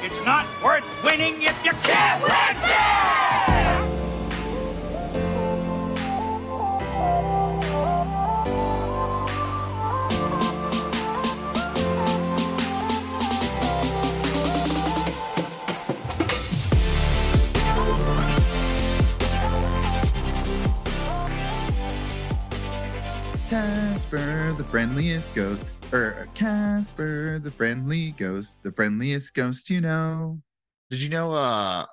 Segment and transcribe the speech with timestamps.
[0.00, 2.32] It's not worth winning if you can't win.
[23.48, 30.40] Casper, the friendliest ghost, or Casper, the friendly ghost, the friendliest ghost you know.
[30.90, 31.86] Did you know uh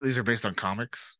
[0.00, 1.16] these are based on comics?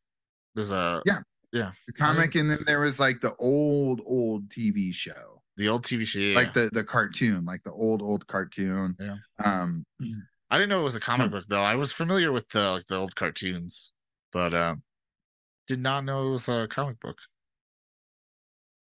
[0.55, 1.21] There's a Yeah.
[1.53, 1.73] Yeah.
[1.87, 6.07] The comic, and then there was like the old, old TV show, The old TV
[6.07, 6.19] show.
[6.19, 6.35] yeah.
[6.35, 8.97] like the the cartoon, like the old, old cartoon.
[8.99, 9.17] Yeah.
[9.45, 9.85] Um,
[10.51, 11.33] I didn't know it was a comic Hmm.
[11.33, 11.63] book though.
[11.63, 13.93] I was familiar with the like the old cartoons,
[14.33, 14.83] but um
[15.69, 17.19] did not know it was a comic book.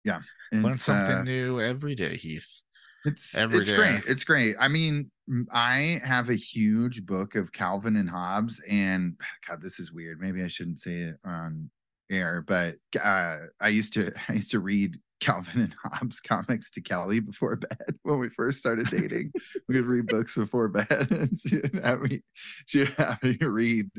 [0.04, 0.20] Yeah.
[0.52, 2.62] Learn something uh, new every day, Heath.
[3.04, 3.76] It's every it's day.
[3.76, 4.02] great.
[4.06, 4.56] It's great.
[4.58, 5.10] I mean,
[5.52, 9.16] I have a huge book of Calvin and Hobbes, and
[9.48, 10.20] God, this is weird.
[10.20, 11.70] Maybe I shouldn't say it on
[12.10, 16.80] air, but uh, I used to I used to read Calvin and Hobbes comics to
[16.80, 19.32] Kelly before bed when we first started dating.
[19.68, 22.20] we would read books before bed, and she would have me
[22.66, 23.90] she would have me read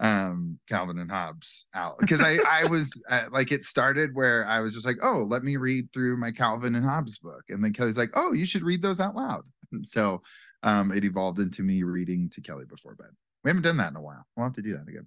[0.00, 4.60] um Calvin and Hobbes out because I I was uh, like it started where I
[4.60, 7.72] was just like oh let me read through my Calvin and Hobbes book and then
[7.72, 10.22] Kelly's like oh you should read those out loud and so
[10.62, 13.10] um it evolved into me reading to Kelly before bed
[13.42, 15.06] we haven't done that in a while we'll have to do that again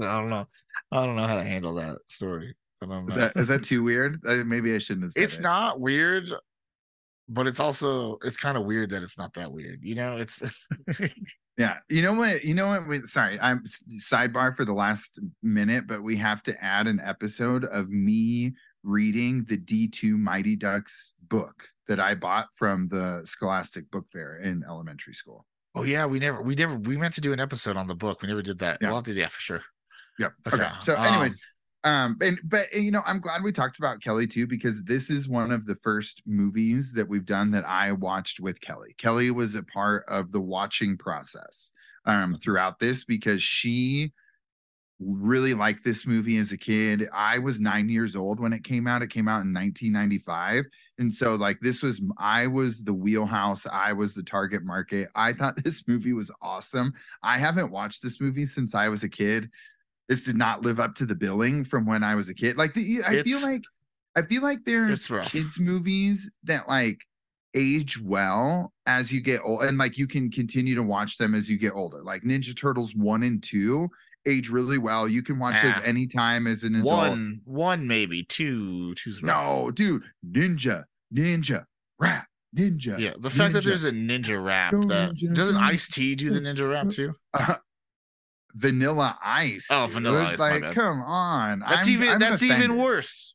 [0.00, 0.46] I don't know.
[0.92, 2.54] I don't know how to handle that story.
[2.82, 5.42] Is that is that too weird uh, maybe I shouldn't have said it's it.
[5.42, 6.32] not weird,
[7.28, 9.80] but it's also it's kind of weird that it's not that weird.
[9.82, 10.42] You know, it's
[11.60, 12.42] Yeah, you know what?
[12.42, 12.88] You know what?
[12.88, 17.66] We, sorry, I'm sidebar for the last minute, but we have to add an episode
[17.66, 24.06] of me reading the D2 Mighty Ducks book that I bought from the Scholastic Book
[24.10, 25.44] Fair in elementary school.
[25.74, 28.22] oh yeah, we never we never we meant to do an episode on the book.
[28.22, 28.78] We never did that.
[28.80, 28.88] Yeah.
[28.88, 29.62] We'll have to do that for sure.
[30.18, 30.32] Yep.
[30.46, 30.62] Okay.
[30.62, 31.38] Okay, So, anyways, um,
[31.84, 35.28] um, and but you know, I'm glad we talked about Kelly too because this is
[35.28, 38.94] one of the first movies that we've done that I watched with Kelly.
[38.98, 41.72] Kelly was a part of the watching process
[42.06, 44.12] um throughout this because she
[45.02, 47.08] really liked this movie as a kid.
[47.14, 49.00] I was 9 years old when it came out.
[49.00, 50.66] It came out in 1995.
[50.98, 55.08] And so like this was I was the wheelhouse, I was the target market.
[55.14, 56.92] I thought this movie was awesome.
[57.22, 59.48] I haven't watched this movie since I was a kid
[60.10, 62.58] this did not live up to the billing from when I was a kid.
[62.58, 63.62] Like the I feel like
[64.16, 66.98] I feel like there's It's kids movies that like
[67.54, 71.48] age well as you get old and like you can continue to watch them as
[71.48, 72.02] you get older.
[72.02, 73.88] Like Ninja Turtles 1 and 2
[74.26, 75.08] age really well.
[75.08, 75.82] You can watch those Ah.
[75.84, 76.86] anytime as an adult.
[77.10, 79.34] One one maybe two two's rough.
[79.64, 80.84] No, dude, Ninja,
[81.14, 81.64] Ninja,
[82.00, 82.98] Rap, Ninja.
[82.98, 85.56] Yeah, the fact that there's a ninja rap that ninja, doesn't.
[85.56, 87.14] Ice T do the ninja rap too?
[87.32, 87.54] Uh,
[88.54, 89.66] Vanilla Ice.
[89.70, 89.94] Oh, dude.
[89.94, 91.60] Vanilla Ice, Like, come on.
[91.60, 93.34] That's I'm- even I'm that's even worse.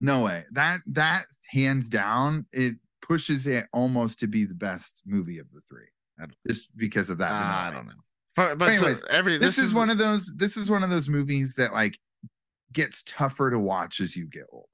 [0.00, 0.44] No way.
[0.52, 5.60] That that hands down, it pushes it almost to be the best movie of the
[5.68, 5.86] three.
[6.46, 7.32] Just because of that.
[7.32, 7.92] Uh, I don't know.
[8.36, 10.32] But, but so every This, is, one of those.
[10.36, 11.98] This is one of those movies that like
[12.72, 14.66] gets tougher to watch as you get older.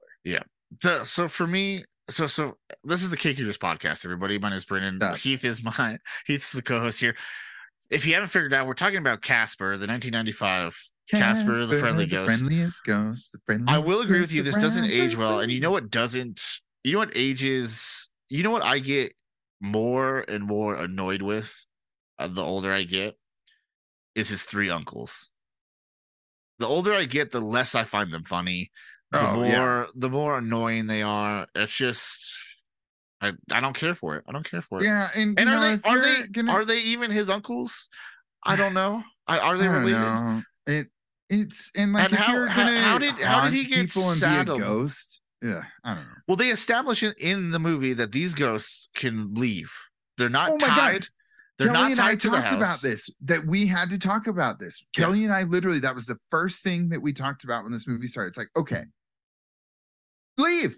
[0.81, 4.03] so, so for me, so so this is the Cake Eaters podcast.
[4.03, 4.97] Everybody, my name is Brandon.
[4.99, 5.23] Yes.
[5.23, 7.15] Heath is my Heath's the co-host here.
[7.91, 10.77] If you haven't figured out, we're talking about Casper, the 1995
[11.09, 12.27] Casper, the friendly ghost.
[12.37, 13.33] friendliest ghost.
[13.33, 14.43] The friendliest I will agree with you.
[14.43, 16.41] This doesn't age well, and you know what doesn't?
[16.83, 18.09] You know what ages?
[18.29, 19.13] You know what I get
[19.59, 21.53] more and more annoyed with
[22.17, 23.17] uh, the older I get
[24.15, 25.29] is his three uncles.
[26.59, 28.71] The older I get, the less I find them funny.
[29.11, 29.85] The Oh, more, yeah.
[29.95, 31.47] the more annoying they are.
[31.55, 32.33] It's just,
[33.21, 34.23] I, I don't care for it.
[34.27, 34.85] I don't care for it.
[34.85, 37.87] Yeah, and, And are know, they are they gonna- are they even his uncles?
[38.43, 39.03] I don't know.
[39.27, 39.99] I, are they I don't related?
[39.99, 40.41] know.
[40.67, 40.87] It
[41.29, 44.59] it's and like And how- how- how did- how did he get saddled?
[44.61, 45.21] a ghost?
[45.41, 46.09] Yeah, I don't know.
[46.27, 49.71] Well, they establish it in the movie that these ghosts can leave.
[50.17, 50.75] They're not Oh my God.
[50.75, 51.07] tied.
[51.57, 52.57] They're Kelly not and I tied to the talked house.
[52.57, 54.83] about this that we had to talk about this.
[54.97, 55.05] Yeah.
[55.05, 57.87] Kelly and I literally that was the first thing that we talked about when this
[57.87, 58.29] movie started.
[58.29, 58.83] It's like, okay,
[60.37, 60.77] leave.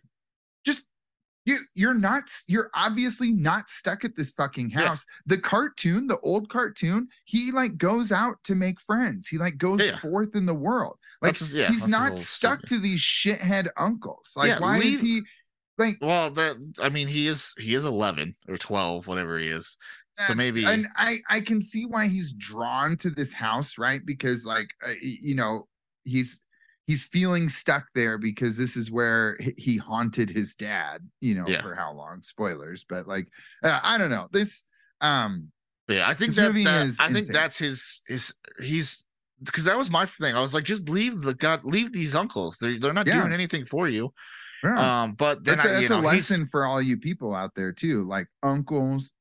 [1.45, 4.87] Just you you're not you're obviously not stuck at this fucking Yeah.
[4.87, 5.05] house.
[5.25, 9.27] The cartoon, the old cartoon, he like goes out to make friends.
[9.27, 9.97] He like goes Yeah.
[9.97, 10.97] forth in the world.
[11.21, 12.79] Like his- yeah, he's not stuck story.
[12.79, 14.31] to these shithead uncles.
[14.35, 15.21] Like Yeah, why leave- is he
[15.77, 19.77] like Well, that I mean, he is he is eleven or twelve, whatever he is.
[20.27, 24.01] So maybe and I I can see why he's drawn to this house, right?
[24.05, 25.67] Because like uh, you know
[26.03, 26.41] he's
[26.87, 31.07] he's feeling stuck there because this is where he haunted his dad.
[31.21, 31.61] You know Yeah.
[31.61, 32.21] for how long?
[32.21, 33.27] Spoilers, but like
[33.63, 34.63] uh, I don't know this.
[35.01, 35.51] Um,
[35.87, 37.33] yeah, I think that, movie that- is I think insane.
[37.33, 39.03] that's his his he's
[39.43, 40.35] because that was my thing.
[40.35, 42.57] I was like, just leave the god, leave these uncles.
[42.59, 43.19] They're they're not Yeah.
[43.21, 44.13] doing anything for you.
[44.63, 45.03] yeah.
[45.03, 46.95] Um, but then that's a, I, you that's a know, he's- lesson for all you
[46.97, 48.03] people out there too.
[48.05, 49.11] Like uncles,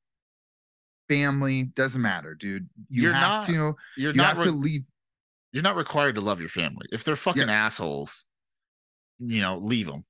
[1.08, 2.68] family doesn't matter, dude.
[2.88, 3.52] You You're have not to.
[3.96, 4.82] You're You not have to leave.
[5.52, 6.86] You're not required to love your family.
[6.92, 7.50] If they're fucking Yes.
[7.50, 8.26] assholes,
[9.18, 10.04] you know, leave them.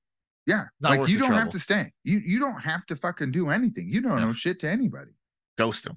[0.46, 1.92] Yeah, Not like you don't have to stay.
[2.02, 3.88] You you don't have to fucking do anything.
[3.88, 4.24] You don't Yeah.
[4.26, 5.12] know shit to anybody.
[5.56, 5.94] Ghost them.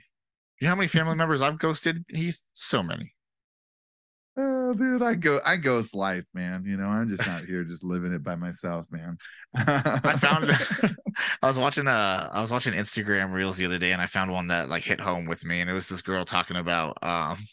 [0.59, 2.39] You know how many family members I've ghosted, Heath?
[2.53, 3.13] So many.
[4.37, 6.65] Oh, dude, I go, I ghost life, man.
[6.65, 9.17] You know, I'm just out here, just living it by myself, man.
[9.55, 10.45] I found
[11.41, 14.31] I was watching uh I was watching Instagram reels the other day and I found
[14.31, 17.47] one that like hit home with me and it was this girl talking about um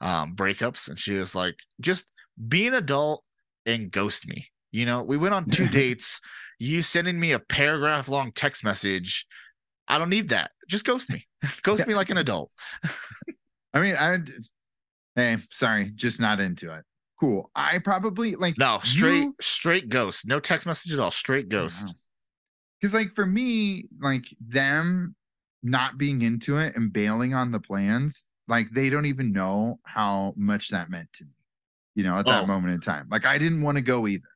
[0.00, 2.04] um breakups and she was like just
[2.48, 3.22] be an adult
[3.66, 4.48] and ghost me.
[4.72, 6.20] You know, we went on two dates,
[6.58, 9.26] you sending me a paragraph long text message.
[9.86, 10.50] I don't need that.
[10.68, 11.26] Just ghost me.
[11.62, 11.86] Ghost Yeah.
[11.88, 12.50] me like an adult.
[13.74, 14.18] I mean, I.
[15.14, 16.84] Hey, sorry, just not into it.
[17.20, 17.50] Cool.
[17.54, 20.26] I probably like No, straight you- straight ghost.
[20.26, 21.10] No text message at all.
[21.10, 21.94] Straight ghost.
[22.80, 25.14] Because like for me, like them
[25.62, 30.34] not being into it and bailing on the plans, like they don't even know how
[30.36, 31.30] much that meant to me.
[31.94, 32.46] You know, at that Oh.
[32.46, 34.28] moment in time, like I didn't want to go either.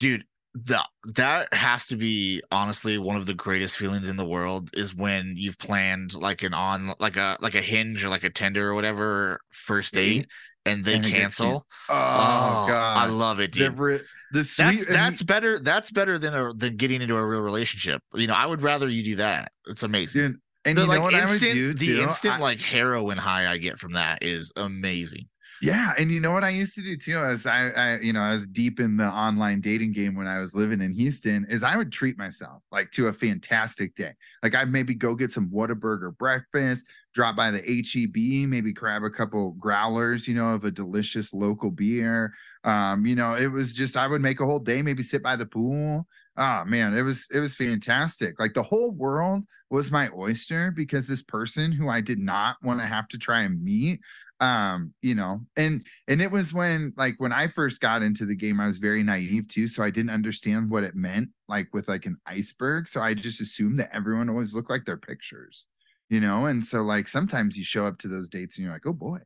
[0.00, 0.24] dude
[0.66, 0.86] that
[1.16, 5.34] that has to be honestly one of the greatest feelings in the world is when
[5.36, 8.74] you've planned like an on like a like a hinge or like a Tinder or
[8.74, 10.28] whatever first Date, date
[10.64, 14.00] and they and cancel Oh, oh I god, I love it dude re-
[14.32, 14.64] the sweet.
[14.64, 18.26] that's that's the- better that's better than a than getting into a real relationship you
[18.28, 21.02] know i would rather you do that it's amazing dude, and the you like know
[21.04, 24.22] what I would instant do the instant I- like heroin high i get from that
[24.22, 25.28] is amazing
[25.62, 28.20] Yeah, and you know what I used to do too is I, I you know
[28.20, 31.62] I was deep in the online dating game when I was living in Houston is
[31.62, 34.12] I would treat myself like to a fantastic day.
[34.42, 36.84] Like I'd maybe go get some Whataburger breakfast,
[37.14, 41.70] drop by the HEB, maybe grab a couple growlers, you know, of a delicious local
[41.70, 42.34] beer.
[42.64, 45.36] Um, you know, it was just I would make a whole day, maybe sit by
[45.36, 46.06] the pool.
[46.36, 48.38] Oh man, it was it was fantastic.
[48.40, 52.80] Like the whole world was my oyster because this person who I did not want
[52.80, 54.00] to have to try and meet
[54.40, 58.34] um you know and and it was when like when i first got into the
[58.34, 61.86] game i was very naive too so i didn't understand what it meant like with
[61.88, 62.88] like an iceberg.
[62.88, 65.66] So i just assumed that everyone always looked like their pictures
[66.10, 66.46] you know?
[66.46, 69.18] And so like sometimes you show up to those dates and you're like oh boy.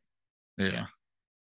[0.57, 0.87] Yeah.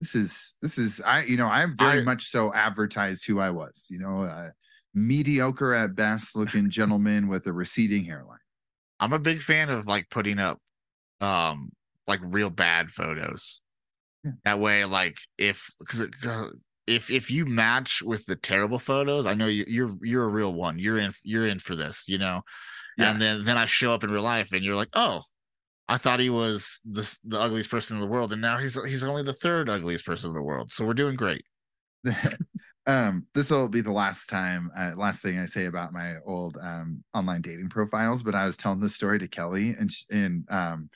[0.00, 3.38] This is this is i you know i am very I- much so advertised who
[3.38, 4.50] i was you know uh
[4.94, 8.38] mediocre at best looking gentleman with a receding hairline.
[9.00, 10.58] I'm a big fan of like putting up
[11.20, 11.70] um
[12.06, 13.60] like real bad photos.
[14.24, 14.32] Yeah.
[14.44, 16.06] that way like if because
[16.86, 20.54] if if you match with the terrible photos i know you, you're you're a real
[20.54, 20.78] one.
[20.78, 22.42] You're in you're in for this you know?
[22.98, 23.10] Yeah.
[23.10, 25.22] and then then i show up in real life and you're like oh
[25.88, 29.02] i thought he was the the ugliest person in the world and now he's he's
[29.02, 31.44] only the third ugliest person in the world so we're doing great
[32.86, 36.56] um this will be the last time uh, last thing i say about my old
[36.60, 40.44] um online dating profiles but i was telling this story to kelly and sh- and
[40.50, 40.90] um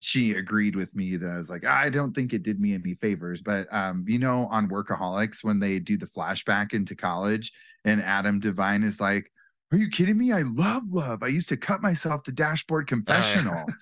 [0.00, 2.94] she agreed with me that i was like i don't think it did me any
[2.94, 7.52] favors but um you know on workaholics when they do the flashback into college
[7.84, 9.30] and adam devine is like
[9.70, 10.32] are you kidding me?
[10.32, 11.22] I love love.
[11.22, 13.66] I used to cut myself to dashboard confessional.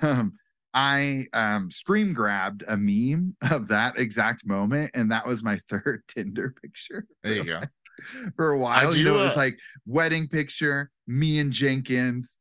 [0.00, 0.34] Um
[0.74, 6.02] I um screen grabbed a meme of that exact moment, and that was my third
[6.08, 7.06] Tinder picture.
[7.22, 7.60] there you go
[8.36, 12.38] For a while, you know, it was uh, like wedding picture, me and Jenkins.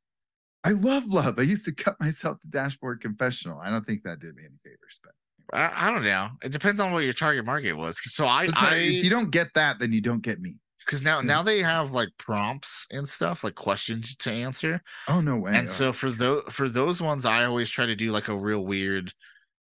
[0.64, 1.40] I love love.
[1.40, 3.60] I used to cut myself to dashboard confessional.
[3.60, 5.14] I don't think that did me any favors, but
[5.54, 8.76] I, I don't know it depends on what your target market was so i, I
[8.76, 10.56] if you don't get that, then you don't get me.
[10.86, 14.82] Because now now they have like prompts and stuff like questions to answer.
[15.08, 15.56] Oh no way!
[15.56, 18.38] and Oh, so for those for those ones i always try to do like a
[18.38, 19.14] real weird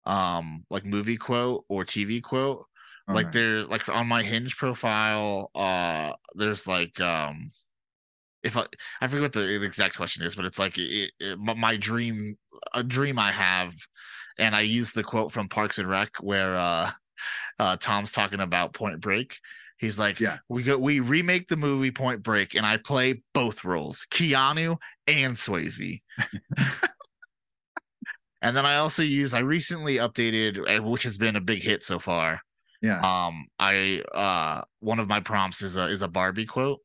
[0.07, 2.67] um like movie quote or tv quote.
[3.09, 3.35] Oh, like nice.
[3.35, 7.51] there like on my hinge profile uh there's like um
[8.43, 8.67] if i
[9.01, 12.37] i forget what the exact question is but it's like it, it, my- my dream
[12.73, 13.75] a dream i have
[14.39, 16.91] and i use the quote from parks and rec where uh
[17.59, 19.39] uh tom's talking about point break
[19.79, 20.39] he's like Yeah.
[20.49, 24.77] we go we remake the movie point break and i play both roles keanu
[25.07, 26.01] and swayze
[28.43, 31.85] and then i also use i recently updated uh, which has been a big hit
[31.85, 32.41] so far
[32.83, 32.99] yeah.
[33.27, 36.81] um i uh one of my prompts is a is a barbie quote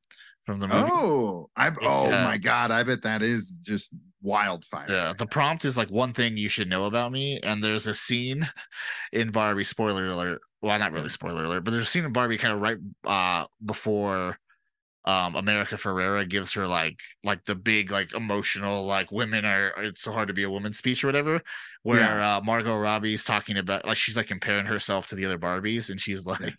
[0.46, 2.72] from the movie Oh, I oh uh, my god!
[2.72, 3.93] I bet that is just
[4.24, 4.88] wildfire.
[4.89, 7.93] yeah the prompt is like one thing you should know about me and there's a
[7.93, 8.50] scene
[9.13, 12.38] in barbie spoiler alert well not really spoiler alert but there's a scene in barbie
[12.38, 14.38] kind of right uh before
[15.06, 20.01] um America Ferrera gives her like like the big like emotional like women are it's
[20.01, 21.42] so hard to be a woman speech or whatever
[21.84, 22.38] where Yeah.
[22.38, 26.01] uh Margot Robbie's talking about like she's like comparing herself to the other Barbies and
[26.01, 26.54] she's like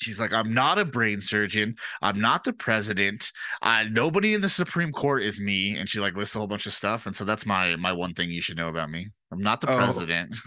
[0.00, 1.74] she's like I'm not a brain surgeon.
[2.00, 3.32] I'm not the president.
[3.60, 5.76] Uh nobody in the Supreme Court is me.
[5.76, 8.14] And she like lists a whole bunch of stuff and so that's my my one
[8.14, 9.08] thing you should know about me.
[9.32, 9.76] I'm not the Oh.
[9.76, 10.36] president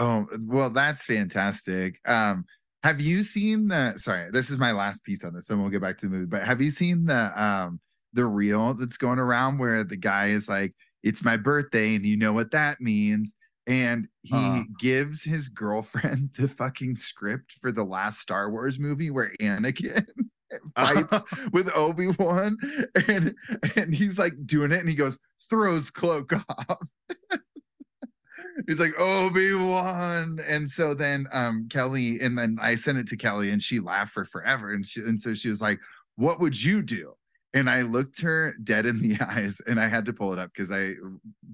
[0.00, 2.00] Oh, well, that's fantastic.
[2.08, 2.46] Um,
[2.82, 5.82] have you seen the sorry, this is my last piece on this, and we'll get
[5.82, 7.80] back to the movie, but have you seen the um
[8.14, 12.16] the reel that's going around where the guy is like, It's my birthday, and you
[12.16, 13.34] know what that means?
[13.66, 14.64] And he Uh-huh.
[14.78, 20.06] gives his girlfriend the fucking script for the last Star Wars movie where Anakin
[20.78, 22.56] fights with Obi-Wan
[23.08, 23.34] and
[23.76, 25.18] and he's like doing it and he goes,
[25.50, 26.78] throws cloak off.
[28.66, 30.40] He's like Obi-Wan.
[30.46, 34.12] And so then um Kelly, and then I sent it to Kelly and she laughed
[34.12, 34.72] for forever.
[34.72, 35.78] And she and so she was like,
[36.16, 37.14] What would you do?
[37.52, 40.50] And I looked her dead in the eyes and I had to pull it up
[40.54, 40.94] because I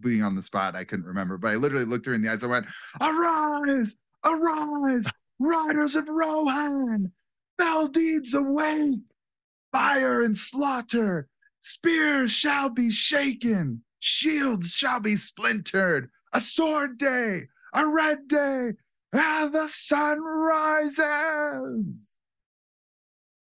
[0.00, 1.38] being on the spot, I couldn't remember.
[1.38, 2.44] But I literally looked her in the eyes.
[2.44, 2.66] I went,
[3.00, 5.06] Arise, arise,
[5.38, 7.12] riders of Rohan,
[7.58, 9.00] fell deeds awake,
[9.72, 11.28] fire and slaughter,
[11.60, 18.72] spears shall be shaken, shields shall be splintered, a sword day, a red day,
[19.12, 22.14] and the sun rises.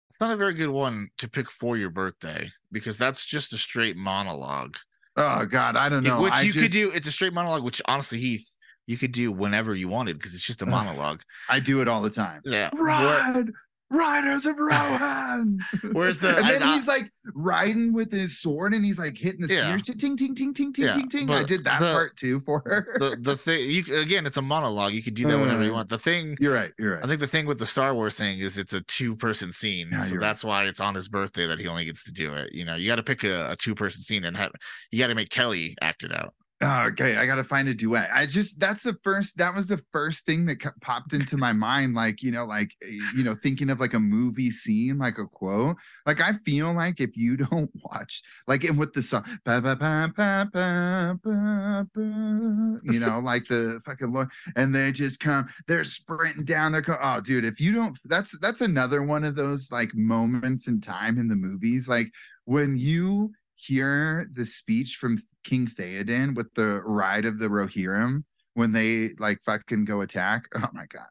[0.10, 3.58] it's not a very good one to pick for your birthday because that's just a
[3.58, 4.78] straight monologue
[5.18, 6.22] Oh God, I don't know.
[6.22, 8.56] which I you could do it's a straight monologue which honestly heath
[8.88, 12.02] you could do whenever you wanted because it's just a monologue I do it all
[12.02, 12.42] the time.
[12.46, 13.50] yeah Ride,
[13.91, 15.60] riders of Rohan.
[15.91, 19.45] Where's the- And then I- he's like riding with his sword, and he's like hitting
[19.45, 19.77] the Yeah.
[19.77, 19.83] spears.
[20.00, 21.29] Ting, ting, ting, ting, ting, Yeah, ting, ting.
[21.29, 22.95] I did that the- part too for her.
[23.00, 25.74] the the thing you again it's a monologue you could do that whenever you Uh,
[25.75, 26.71] want the thing You're right.
[26.79, 27.03] You're right.
[27.03, 29.89] I think the thing with the Star Wars thing is it's a two person scene.
[29.91, 30.27] Yeah, so you're right.
[30.27, 32.53] that's why it's on his birthday that he only gets to do it.
[32.53, 34.51] You know, you got to pick a, a two person scene and have
[34.91, 36.33] you got to make Kelly act it out.
[36.63, 38.12] Oh, okay, I gotta find a duet.
[38.13, 41.96] I just that's the first that was the first thing that popped into my mind.
[41.96, 45.25] Like you know, like eh, you know, thinking of like a movie scene, like a
[45.25, 45.77] quote.
[46.06, 49.75] Like I feel like if you don't watch, like and with the song, ba, ba,
[49.75, 55.48] ba, ba, ba, ba, ba, you know, like the fucking Lord, and they just come,
[55.68, 56.74] they're sprinting down.
[56.74, 60.68] They're co- oh, dude, if you don't, that's that's another one of those like moments
[60.68, 62.12] in time in the movies, like
[62.46, 68.71] when you hear the speech from King Theoden with the ride of the Rohirrim when
[68.71, 70.43] they like fucking go attack.
[70.55, 71.05] Oh my god,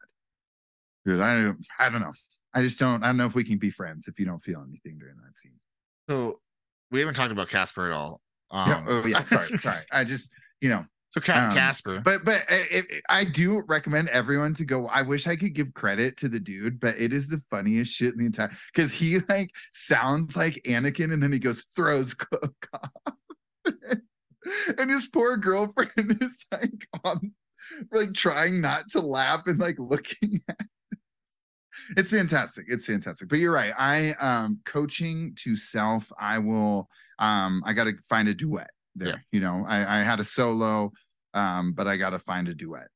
[1.05, 2.13] dude, I don't, I don't know.
[2.53, 3.03] I just don't.
[3.03, 5.35] I don't know if we can be friends if you don't feel anything during that
[5.35, 5.59] scene.
[6.09, 6.39] So
[6.91, 8.19] we haven't talked about Casper at all.
[8.51, 9.83] Um, Yeah, oh yeah, sorry, sorry.
[9.91, 14.53] I just you know, So Um, Casper, but but I- I I do recommend everyone
[14.55, 14.87] to go.
[14.87, 18.13] I wish I could give credit to the dude, but it is the funniest shit
[18.13, 22.67] in the entire because he like sounds like Anakin, and then he goes throws cloak
[22.73, 22.91] off,
[24.77, 27.33] and his poor girlfriend is like on
[27.91, 30.55] like trying not to laugh and like looking at.
[30.59, 30.67] It.
[31.97, 32.65] It's fantastic.
[32.69, 33.27] It's fantastic.
[33.27, 33.73] But you're right.
[33.77, 36.11] I um coaching to self.
[36.17, 39.07] I will um I got to find a duet there.
[39.07, 39.15] Yeah.
[39.31, 40.91] You know, I I had a solo
[41.33, 42.87] um, but I gotta find a duet.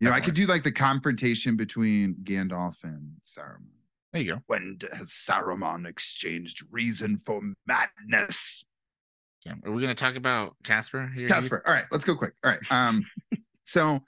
[0.00, 3.72] You know, I could do like the confrontation between Gandalf and Saruman.
[4.12, 4.42] there you go.
[4.46, 8.64] When has Saruman exchanged reason for madness?
[9.64, 11.28] Are we going to talk about Casper here?
[11.28, 11.62] Casper.
[11.66, 12.34] All right, let's go quick.
[12.44, 12.60] All right.
[12.70, 13.04] Um,
[13.64, 14.00] so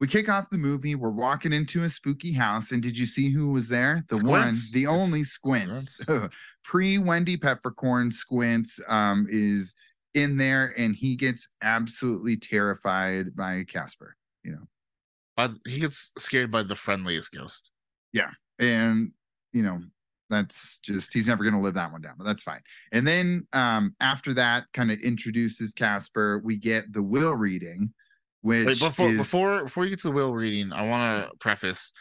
[0.00, 0.94] we kick off the movie.
[0.94, 4.04] We're walking into a spooky house, and did you see who was there?
[4.08, 4.72] The one, Squints.
[4.72, 6.00] the It's only Squints.
[6.64, 9.74] Pre Wendy Peppercorn Squints um is
[10.14, 14.16] in there, and he gets absolutely terrified by Casper.
[14.44, 14.68] You know,
[15.36, 17.70] By- he gets scared by the friendliest ghost.
[18.12, 19.12] Yeah, and
[19.52, 19.80] you know
[20.30, 22.60] that's just he's never going to live that one down but that's fine
[22.92, 27.92] and then um after that kind of introduces casper we get the will reading
[28.42, 31.36] which Wait, before is, before before you get to the will reading, I want to
[31.40, 31.92] preface: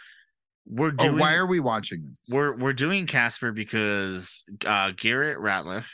[0.66, 5.36] we're oh doing why are we watching this we're we're doing Casper because uh Garette
[5.36, 5.90] Ratliff,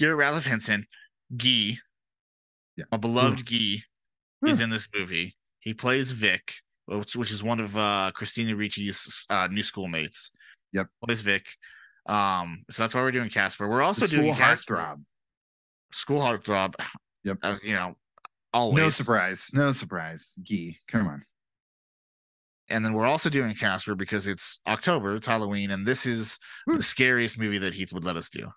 [0.00, 0.86] Garette Ratliff Henson,
[1.36, 1.78] Guy,
[2.76, 2.84] Yeah.
[2.92, 3.82] my beloved is
[4.42, 4.62] Hmm.
[4.62, 5.36] in this movie.
[5.58, 6.54] He plays Vic,
[6.86, 10.30] which, which is one of uh Christina Ricci's uh, new schoolmates.
[10.72, 10.88] Yep.
[11.04, 11.46] plays Vic.
[12.08, 13.68] Um, so that's why we're doing Casper.
[13.68, 15.02] We're also the school doing Casper, heartthrob
[15.92, 16.74] School Heartthrob.
[17.22, 17.36] Yep.
[17.42, 17.96] Uh, you know,
[18.54, 18.82] always.
[18.82, 21.22] no surprise no surprise gee come on
[22.70, 26.82] And then we're also doing Casper because it's October, it's Halloween, and this is the
[26.82, 28.48] scariest movie that Heath would let us do.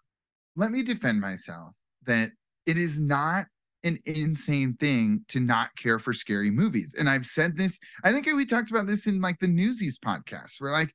[0.55, 1.73] let me defend myself
[2.05, 2.29] that
[2.65, 3.47] it is not
[3.83, 6.95] an insane thing to not care for scary movies.
[6.97, 10.61] And I've said this, I think we talked about this in like the Newsies podcast,
[10.61, 10.93] where like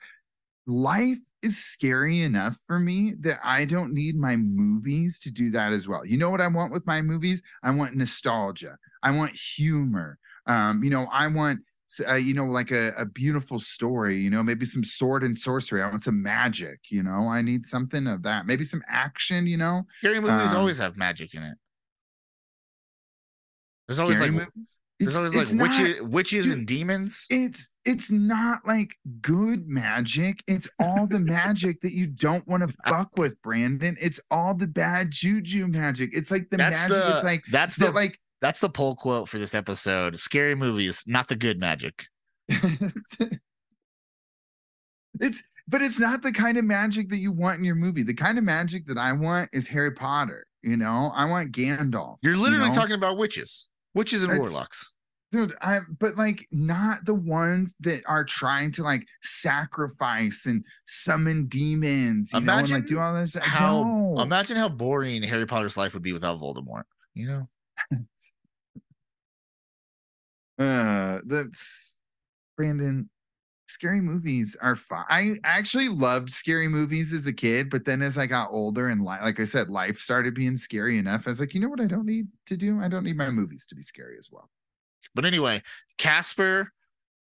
[0.68, 5.72] life is scary enough for me that I don't need my movies to do that
[5.72, 6.04] as well.
[6.04, 7.42] You know what I want with my movies?
[7.62, 8.76] I want nostalgia.
[9.02, 10.18] I want humor.
[10.46, 11.60] Um, you know, I want
[12.06, 15.82] uh, you know, like a, a beautiful story, you know, maybe some sword and sorcery.
[15.82, 18.44] I want some magic, you know, I need something of that.
[18.44, 19.84] Maybe some action, you know.
[20.00, 21.56] Scary movies Um, always have magic in it.
[23.86, 24.82] There's always like movies.
[25.00, 27.26] There's always it's like not- witches, witches dude, and demons.
[27.30, 30.42] it's it's not like good magic.
[30.46, 32.90] It's all the magic that you don't want to ah.
[32.90, 33.96] fuck with, Brandon.
[34.00, 36.10] It's all the bad juju magic.
[36.12, 36.96] It's like the That's magic.
[36.96, 40.18] the it's like that's the that like that's the poll quote for this episode.
[40.18, 42.06] Scary movies, not the good magic.
[45.20, 48.02] it's but it's not the kind of magic that you want in your movie.
[48.02, 50.46] The kind of magic that I want is Harry Potter.
[50.62, 52.16] You know, I want Gandalf.
[52.22, 52.74] You're you literally know?
[52.74, 54.92] talking about witches, witches and That's- warlocks.
[55.32, 61.46] dude i but like not the ones that are trying to like sacrifice and summon
[61.48, 64.20] demons you know and like Imagine do all this How no.
[64.22, 66.84] imagine how boring Harry Potter's life would be without Voldemort.
[67.14, 67.48] You know,
[70.64, 71.98] uh that's
[72.56, 73.10] brandon
[73.68, 78.16] scary movies are fun i actually loved scary movies as a kid but then as
[78.16, 81.40] i got older and li- like i said life started being scary enough i was
[81.40, 83.74] like you know what i don't need to do i don't need my movies to
[83.74, 84.48] be scary as well
[85.14, 85.62] but anyway,
[85.96, 86.72] Casper,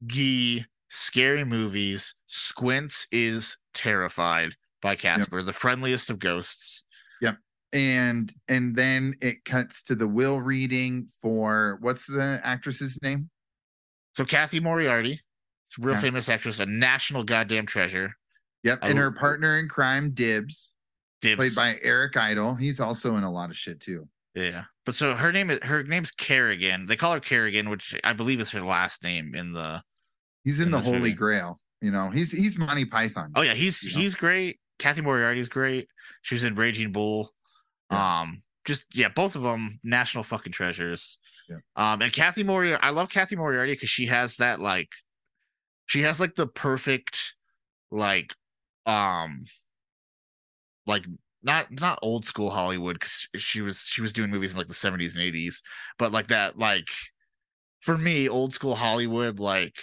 [0.05, 2.15] Gee, scary movies.
[2.25, 6.83] Squints is terrified by Casper, the friendliest of ghosts.
[7.21, 7.37] Yep.
[7.73, 13.29] And and then it cuts to the will reading for what's the actress's name
[14.15, 15.21] So Cathy Moriarty,
[15.79, 16.01] real Yeah.
[16.01, 18.15] famous actress, a national goddamn treasure.
[18.63, 20.71] yep I and her partner in crime dibs
[21.21, 21.37] Dibs.
[21.37, 24.65] played by eric idle he's also in a lot of shit too Yeah.
[24.85, 26.85] But so her name is her name's Carrigan.
[26.87, 29.81] They call her Carrigan, which I believe is her last name in the
[30.43, 31.13] he's in, In the holy movie.
[31.13, 33.99] grail you know he's he's monty python Oh yeah, he's You know?
[34.01, 34.59] he's great.
[34.79, 35.87] Cathy Moriarty's great.
[36.23, 37.31] She was in Raging Bull.
[37.89, 41.17] Um just yeah, both of them national fucking treasures.
[41.49, 41.57] Yeah.
[41.75, 44.89] Um and Cathy Moriarty, I love Cathy Moriarty because she has that like
[45.91, 47.35] she has like the perfect
[47.91, 48.33] like
[48.85, 49.43] um
[50.87, 51.05] like
[51.43, 54.73] not not old school Hollywood because she was she was doing movies in like the
[54.73, 55.61] 70s and 80s,
[55.97, 56.87] but like that like
[57.81, 59.75] for me, old school Hollywood, like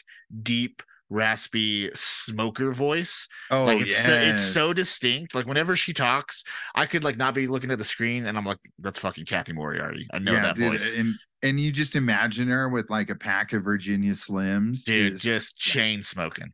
[0.43, 3.29] deep, raspy smoker voice.
[3.51, 5.35] oh like it's so, it's so distinct.
[5.35, 6.45] Like whenever she talks,
[6.75, 9.53] I could like not be looking at the screen and I'm like, that's fucking Cathy
[9.53, 10.07] Moriarty.
[10.13, 10.95] I know yeah, that dude, voice.
[10.95, 15.25] and and you just imagine her with like a pack of virginia slims Dude, just
[15.25, 16.53] just chain smoking.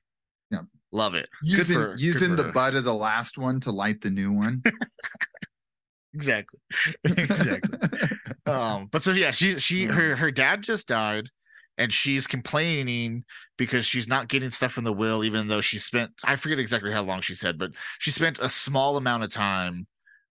[0.50, 0.60] Yeah.
[0.92, 1.28] Love it.
[1.42, 2.52] Using for- using the her.
[2.52, 4.62] butt of the last one to light the new one
[6.14, 6.60] Exactly.
[7.04, 7.78] exactly.
[8.46, 11.28] um but so yeah she she her her dad just died
[11.78, 13.24] and she's complaining
[13.58, 16.92] because she's not getting stuff from the will even though she spent i forget exactly
[16.92, 19.86] how long she said but she spent a small amount of time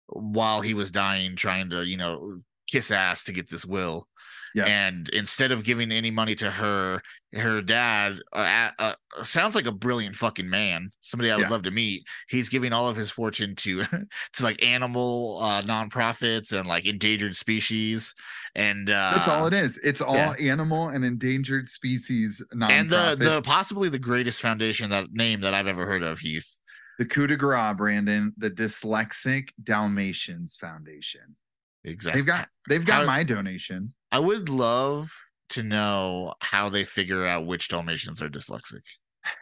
[0.07, 4.07] while he was dying trying to you know kiss ass to get this will
[4.55, 4.65] Yeah.
[4.65, 7.01] and instead of giving any money to her
[7.33, 11.49] her dad uh, uh, sounds like a brilliant fucking man somebody i would Yeah.
[11.49, 13.83] love to meet he's giving all of his fortune to
[14.33, 18.15] to like animal uh nonprofits and like endangered species
[18.55, 20.33] and uh that's all it is it's all yeah.
[20.39, 22.71] animal and endangered species nonprofits.
[22.71, 26.57] and the the possibly the greatest foundation that name that i've ever heard of heath
[26.97, 31.35] the coup de grace brandon the dyslexic dalmatians foundation
[31.83, 35.11] exactly they've got they've got How- my donation i would love
[35.49, 38.81] to know how they figure out which dalmatians are dyslexic.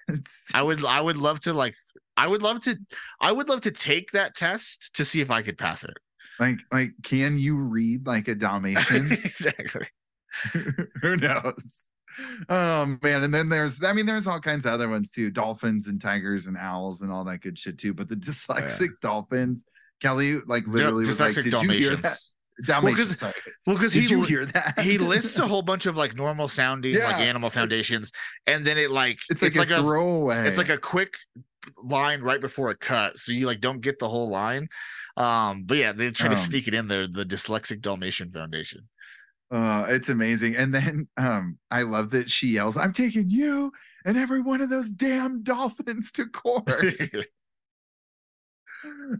[0.54, 1.76] I would I would love to like
[2.16, 2.78] I would love to
[3.22, 5.98] I would love to take that test to see if I could pass it.
[6.40, 9.12] like like can you read like a dalmatian?
[9.24, 9.86] Exactly.
[11.02, 11.86] who knows?
[12.50, 13.24] Oh man.
[13.24, 15.30] And then there's i mean there's all kinds of other ones too.
[15.30, 17.94] Dolphins and tigers and owls and all that good shit too.
[17.94, 19.66] But the oh, dyslexic dolphins
[20.00, 22.20] kelly like literally was like did you hear that
[22.65, 22.67] Dalmatians.
[22.67, 23.34] dalmatians 'cause sorry.
[23.65, 26.48] Well, because did he you hear that he lists a whole bunch of like normal
[26.48, 28.12] sounding like animal foundations,
[28.46, 31.15] and then it like it's like a throwaway it's like a quick
[31.84, 34.67] line right before a cut, so you like don't get the whole line.
[35.17, 37.08] Um, but yeah, they try to Um, sneak it in there.
[37.08, 38.88] The Dyslexic Dalmatian Foundation.
[39.50, 40.56] Uh, it's amazing.
[40.56, 43.72] And then um, I love that she yells, I'm taking you
[44.06, 46.67] and every one of those damn dolphins to court.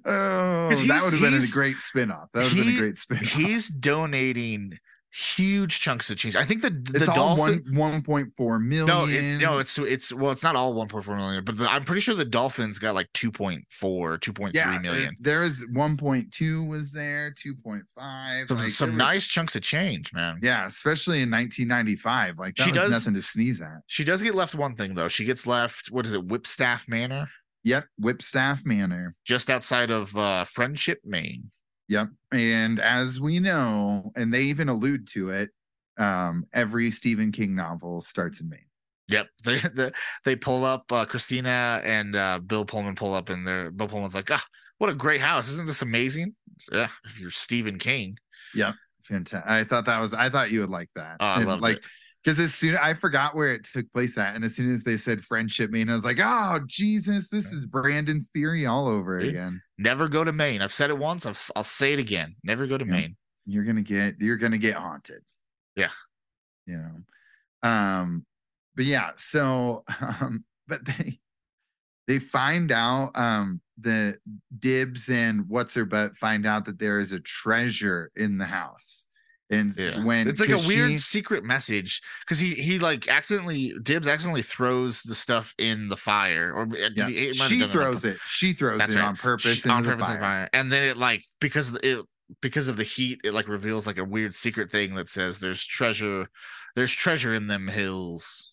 [0.06, 2.30] oh, that would have been a great spin-off.
[2.34, 3.28] That would have been a great spin-off.
[3.28, 4.78] He's donating
[5.18, 6.36] huge chunks of change.
[6.36, 7.64] I think the the it's dolphin.
[7.74, 8.86] one 1.4 million.
[8.86, 12.02] No, it, no, it's it's well, it's not all 1.4 million, but the, I'm pretty
[12.02, 15.10] sure the Dolphins got like 2.4, 2.3 yeah, million.
[15.10, 18.48] it- there is 1.2 was there, 2.5.
[18.48, 20.40] Some, like, some there were- nice chunks of change, man.
[20.42, 22.38] Yeah, especially in 1995.
[22.38, 23.82] Like She does- nothing to sneeze at.
[23.88, 25.08] She does get left one thing though.
[25.08, 25.90] She gets left.
[25.90, 26.26] What is it?
[26.26, 27.30] Whipstaff Manor.
[27.68, 29.14] Yep, Whipstaff Manor.
[29.26, 31.52] just outside of uh, Friendship, Maine.
[31.90, 32.08] Yep.
[32.32, 35.50] And as we know, and they even allude to it,
[35.98, 38.60] um, every Stephen King novel starts in Maine.
[39.10, 39.92] Yep, they they,
[40.26, 44.16] they pull up uh, Christina and uh, Bill Pullman pull up, and their Bill Pullman's
[44.16, 44.44] like, "Ah,
[44.78, 45.50] what a great house!
[45.50, 46.36] Isn't this amazing?"
[46.72, 48.18] Yeah, if you're Stephen King,
[48.56, 48.76] Yep,
[49.06, 49.50] Fantastic.
[49.50, 51.18] I thought that was I thought you would like that.
[51.20, 51.84] Oh, I And, loved like it.
[52.28, 54.98] Because as soon I forgot where it took place at, and as soon as they
[54.98, 59.30] said friendship Maine, I was like, oh Jesus, this is Brandon's theory all over Dude.
[59.30, 59.62] again.
[59.78, 60.62] never go to Maine.
[60.62, 61.26] I've said it once.
[61.26, 62.36] I've, I'll say it again.
[62.44, 62.92] Never go to Yeah.
[62.92, 63.16] Maine.
[63.46, 65.22] You're gonna get you're gonna get haunted.
[65.78, 65.92] Yeah.
[66.66, 66.80] You
[67.64, 67.70] know.
[67.70, 68.26] Um,
[68.76, 71.20] but yeah, so um, but they
[72.08, 74.18] they find out um the
[74.60, 79.06] dibs and what's her butt find out that there is a treasure in the house.
[79.50, 83.74] And Yeah, when it's like a weird she- secret message because he he like accidentally
[83.82, 88.04] Dibs accidentally throws the stuff in the fire, or did yeah, he, it she throws
[88.04, 88.18] it.
[88.28, 89.06] She throws That's it right.
[89.06, 90.20] on purpose Sh- on the purpose fire.
[90.20, 90.50] fire.
[90.52, 92.00] and then it like because it
[92.42, 95.66] because of the heat, it like reveals like a weird secret thing that says there's
[95.66, 96.28] treasure,
[96.76, 98.52] there's treasure in them hills.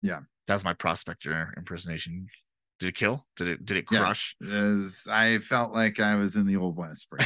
[0.00, 0.20] Yeah.
[0.46, 2.28] that was my prospector impersonation.
[2.78, 3.26] Did it kill?
[3.36, 3.98] Did it did it Yeah.
[3.98, 4.36] crush?
[4.48, 7.08] As I felt like I was in the old west.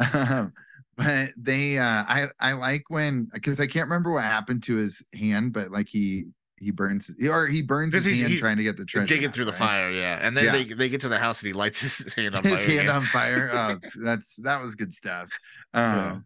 [0.00, 0.32] for a second.
[0.38, 0.52] um,
[0.96, 5.02] but they uh I I like when because I can't remember what happened to his
[5.14, 6.26] hand, but like he
[6.58, 9.06] he burns or he burns his he's- hand he's trying to get the treasure.
[9.06, 9.58] Digging out, through the right?
[9.58, 10.18] fire, yeah.
[10.20, 10.52] And then Yeah.
[10.52, 12.66] they they get to the house and he lights his hand on His fire.
[12.66, 12.90] hand again.
[12.96, 13.50] on fire.
[13.54, 15.30] Oh, that's that was good stuff.
[15.72, 16.18] Um Yeah.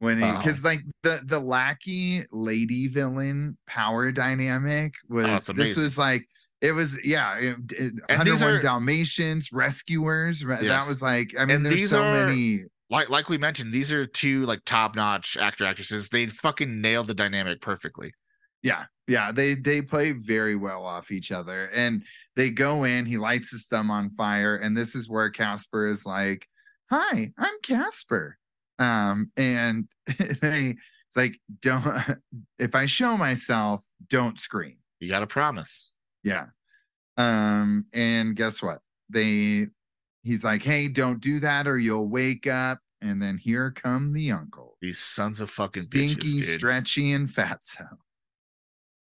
[0.00, 6.26] when because like the the lackey lady villain power dynamic was Oh, this was like
[6.60, 10.42] it was yeah it, it, 101 are- Dalmatians rescuers?
[10.42, 10.62] Yes.
[10.62, 13.92] that was like I mean And there's so are- many like like we mentioned, these
[13.92, 16.08] are two like top notch actor actresses.
[16.08, 18.12] They fucking nailed the dynamic perfectly.
[18.62, 22.02] yeah yeah they they play very well off each other and
[22.34, 26.04] they go in he lights his thumb on fire and this is where Casper is
[26.06, 26.46] like
[26.90, 28.38] hi I'm Casper
[28.78, 29.86] um and
[30.40, 30.74] they
[31.06, 31.86] it's like don't
[32.58, 35.92] if I show myself don't scream You got to promise.
[36.24, 36.46] Yeah.
[37.16, 38.80] Um, and guess what?
[39.12, 39.68] They
[40.26, 42.78] he's like, Hey, don't do that or you'll wake up.
[43.02, 44.76] And then here come the uncles.
[44.80, 47.86] These sons of fucking stinky, bitches, stretchy, and fatso.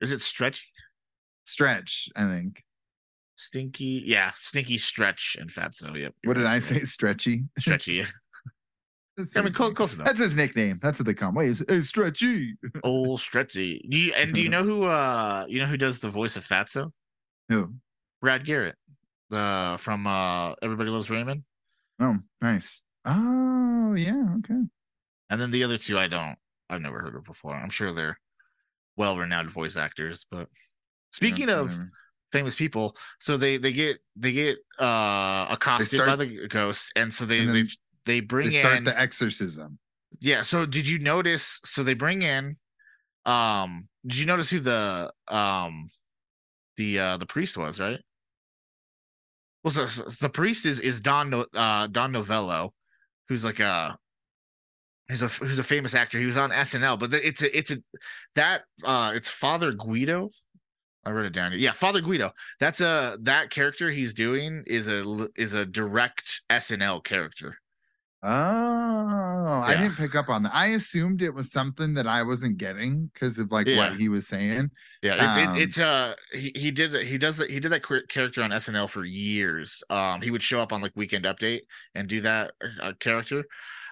[0.00, 0.68] Is it stretchy?
[1.44, 2.62] Stretch, I think.
[3.36, 5.98] Stinky, yeah, stinky stretch and fatso.
[5.98, 6.14] Yep.
[6.24, 6.80] What did right, I say?
[6.80, 7.44] Stretchy.
[7.58, 8.04] Stretchy.
[9.16, 10.06] That's I mean, close, close enough.
[10.06, 10.78] That's his nickname.
[10.82, 11.34] That's what they call him.
[11.34, 12.54] Wait, it's, it's stretchy.
[12.84, 13.86] Old stretchy.
[13.90, 14.84] Do you, and do you know who?
[14.84, 16.90] Uh, you know who does the voice of fatso?
[17.48, 17.74] Who?
[18.20, 18.76] Brad Garrett,
[19.32, 21.44] uh, from uh, Everybody Loves Raymond.
[21.98, 22.82] Oh, nice.
[23.04, 24.34] Oh, yeah.
[24.38, 24.62] Okay.
[25.30, 26.36] And then the other two, I don't.
[26.68, 27.54] I've never heard of before.
[27.54, 28.18] I'm sure they're
[28.96, 30.26] well-renowned voice actors.
[30.30, 30.48] But
[31.10, 31.86] speaking Yeah, of
[32.32, 37.26] famous people, so they they get they get uh accosted by the ghost, and so
[37.26, 37.68] they And they
[38.06, 39.78] they bring they start in the exorcism.
[40.20, 40.42] yeah.
[40.42, 41.60] So did you notice?
[41.64, 42.56] So they bring in
[43.26, 43.88] um.
[44.06, 45.90] Did you notice who the um
[46.76, 47.80] the uh the priest was?
[47.80, 48.00] Right.
[49.62, 52.72] Well, so, so the priest is is Don uh Don Novello,
[53.28, 53.98] who's like a
[55.08, 56.18] he's a who's a famous actor.
[56.18, 57.78] He was on SNL, but it's a it's a
[58.36, 60.30] that uh it's Father Guido.
[61.04, 61.52] I wrote it down.
[61.52, 61.60] here.
[61.60, 62.32] Yeah, Father Guido.
[62.58, 67.56] That's a that character he's doing is a is a direct SNL character.
[68.22, 68.28] Oh,
[69.64, 70.54] I didn't pick up on that.
[70.54, 73.90] I assumed it was something that I wasn't getting because of like Yeah.
[73.90, 74.70] what he was saying.
[75.02, 77.82] Yeah, it's Um, it's, it's uh he, he did he does that he did that
[78.08, 79.82] character on SNL for years.
[79.88, 81.60] Um, he would show up on like Weekend Update
[81.94, 82.52] and do that
[82.82, 83.44] uh, character.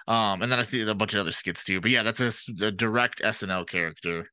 [0.07, 1.81] Um, and then I think a bunch of other skits too.
[1.81, 2.19] But yeah, that's
[2.61, 4.29] a direct SNL character.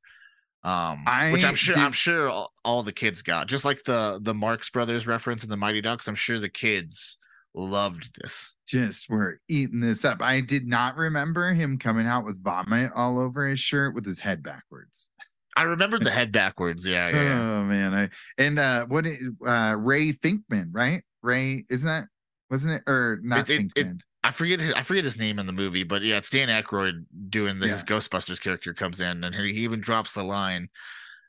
[0.65, 4.19] Um, I which I'm sure I'm sure all, all the kids got, just like the
[4.21, 6.09] the Marx Brothers reference in the Mighty Ducks.
[6.09, 7.19] I'm sure the kids
[7.55, 8.56] loved this.
[8.67, 10.21] Just were eating this up.
[10.23, 14.19] I did not remember him coming out with vomit all over his shirt with his
[14.21, 15.09] head backwards.
[15.57, 16.85] I remembered the head backwards.
[16.85, 17.23] Yeah, yeah.
[17.23, 17.41] yeah.
[17.43, 19.07] Oh man, I and uh what
[19.47, 21.03] uh Ray Finkman, right?
[21.23, 22.09] Ray, isn't that
[22.51, 25.47] wasn't it or not It- it- it- I forget his, I forget his name in
[25.47, 29.33] the movie, but yeah, it's Dan Aykroyd doing the, his Ghostbusters character comes in and
[29.37, 30.69] he even drops the line,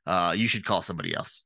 [0.08, 1.43] uh, "You should call somebody else."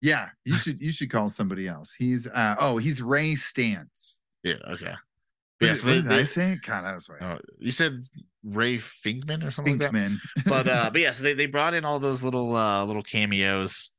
[0.00, 1.94] yeah, you should you should call somebody else.
[1.94, 4.20] He's uh oh, he's Ray Stantz.
[4.44, 4.92] Yeah, okay.
[5.60, 6.58] Yeah, so they- they- say?
[6.64, 7.22] God, that was right.
[7.22, 8.02] uh, you said
[8.44, 10.18] Ray Finkman or something like that.
[10.44, 13.90] But uh, but yeah, so they, they brought in all those little uh little cameos,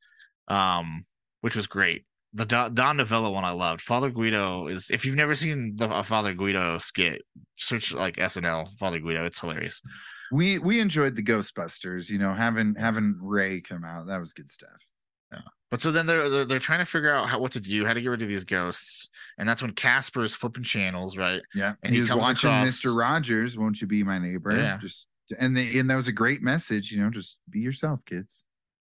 [0.47, 1.05] um,
[1.41, 2.05] which was great.
[2.34, 3.81] The Don, Don Novello one I loved.
[3.81, 7.23] Father Guido is if you've never seen the a Father Guido skit,
[7.55, 9.25] search like SNL Father Guido.
[9.25, 9.81] It's hilarious.
[10.31, 14.08] we we enjoyed the Ghostbusters, you know, having having Ray come out.
[14.08, 14.77] That was good stuff.
[15.76, 17.92] But so then they're, they're they're trying to figure out how what to do, how
[17.92, 21.42] to get rid of these ghosts, and that's when Casper is flipping channels, right?
[21.54, 23.58] Yeah, And he, he was comes watching across- Mister Rogers.
[23.58, 24.56] Won't you be my neighbor?
[24.56, 24.78] Yeah.
[24.82, 25.06] Just
[25.38, 26.94] and they and that was a great message.
[26.94, 28.44] You know, just be yourself, kids.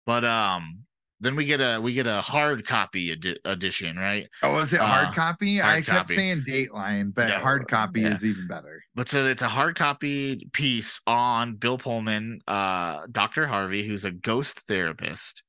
[0.06, 0.84] But um,
[1.18, 4.28] then we get a we get a hard copy edi- edition, right?
[4.44, 5.56] Oh, was it hard Uh, copy?
[5.56, 6.14] hard I kept copy.
[6.14, 8.14] saying Dateline, but No, hard copy yeah.
[8.14, 8.84] is even better.
[8.94, 13.48] But so it's a hard copy piece on Bill Pullman, uh, Dr.
[13.48, 15.42] Harvey, who's a ghost therapist.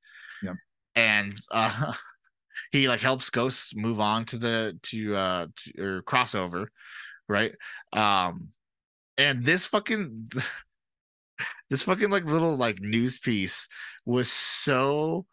[0.96, 1.94] And uh
[2.72, 6.68] he like helps ghosts move on to the to uh to, or crossover,
[7.28, 7.54] right?
[7.94, 8.50] Um
[9.18, 10.32] and this fucking
[11.70, 13.68] this fucking like little like news piece
[14.06, 15.26] was so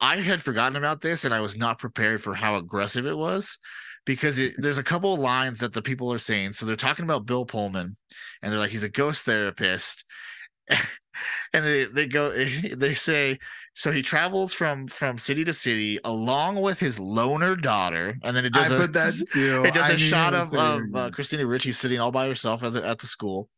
[0.00, 3.58] I had forgotten about this and I was not prepared for how aggressive it was
[4.06, 6.54] because it, there's a couple of lines that the people are saying.
[6.54, 7.96] So they're talking about Bill Pullman
[8.42, 10.04] and they're like, he's a ghost therapist.
[10.68, 12.30] and they, they go,
[12.76, 13.38] they say,
[13.80, 18.14] so he travels from from city to city along with his loner daughter.
[18.22, 19.64] And then it does I a, put that too.
[19.64, 22.74] it does I a shot of, of uh, Christina Ricci sitting all by herself at
[22.74, 23.48] the, at the school.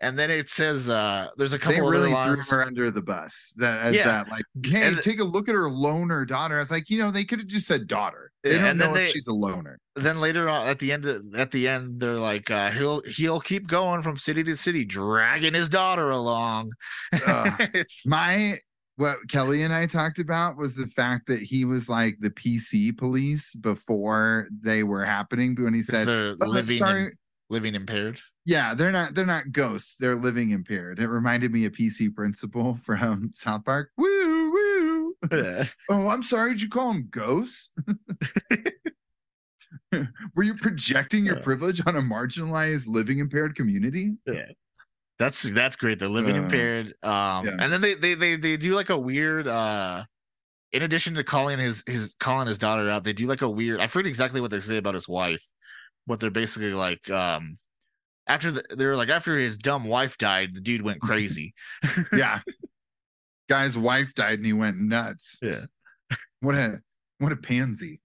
[0.00, 2.50] And then it says, uh, there's a they couple really other threw lines.
[2.50, 3.52] her under the bus.
[3.56, 4.04] That as Yeah.
[4.04, 6.54] that like, hey, And- take a look at her loner daughter.
[6.56, 8.30] I was like, you know, they could have just said daughter.
[8.44, 9.80] They Yeah, don't and then if they- she's a loner.
[9.96, 13.40] then later on at the end of- at the end they're like uh he'll he'll
[13.40, 16.70] keep going from city to city dragging his daughter along
[17.12, 18.58] it's My
[18.96, 22.96] what Kelly and I talked about was the fact that he was like the PC
[22.96, 25.54] police before they were happening.
[25.54, 27.12] But when he said, "Oh, living sorry,
[27.50, 29.96] living impaired yeah, they're not they're not ghosts.
[29.96, 33.90] They're living impaired." It reminded me of PC Principal from South Park.
[33.96, 35.14] Woo woo.
[35.32, 36.50] yeah Oh, I'm sorry.
[36.50, 37.70] Did you call them ghosts?
[40.34, 41.42] Were you projecting your Yeah.
[41.42, 44.14] privilege on a marginalized living impaired community?
[45.18, 45.98] That's that's great.
[45.98, 47.56] They're living Uh, impaired um yeah.
[47.60, 50.04] and then they, they they they do like a weird uh
[50.72, 53.80] in addition to calling his his calling his daughter out they do like a weird
[53.80, 55.46] i forget exactly what they say about his wife
[56.06, 57.56] but they're basically like um
[58.26, 61.54] after the, they're like after his dumb wife died the dude went crazy
[62.12, 62.40] Yeah.
[63.48, 65.38] Guy's wife died and he went nuts.
[65.42, 65.66] yeah
[66.40, 66.80] What a
[67.18, 68.00] what a pansy.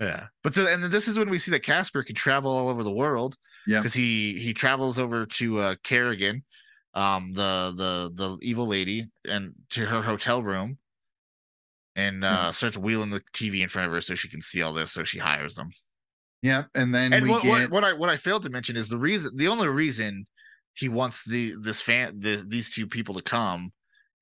[0.00, 0.26] Yeah.
[0.42, 2.92] But so and this is when we see that Casper can travel all over the
[2.94, 3.36] world.
[3.66, 3.78] Yeah.
[3.80, 6.44] Because he he travels over to uh Carrigan,
[6.94, 10.78] um, the the the evil lady, and to her hotel room
[11.96, 12.50] and uh Yeah.
[12.52, 15.04] starts wheeling the TV in front of her so she can see all this, so
[15.04, 15.70] she hires them.
[16.42, 16.68] Yep.
[16.74, 18.88] And then And we what, get what what I what I failed to mention is
[18.88, 20.26] the reason the only reason
[20.74, 23.72] he wants the this fan the, these two people to come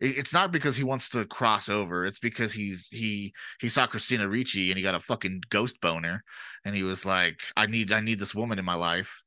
[0.01, 3.87] it- it's not because he wants to cross over it's because he's he he saw
[3.87, 6.25] christina ricci and he got a fucking ghost boner
[6.65, 9.23] and he was like i need i need this woman in my life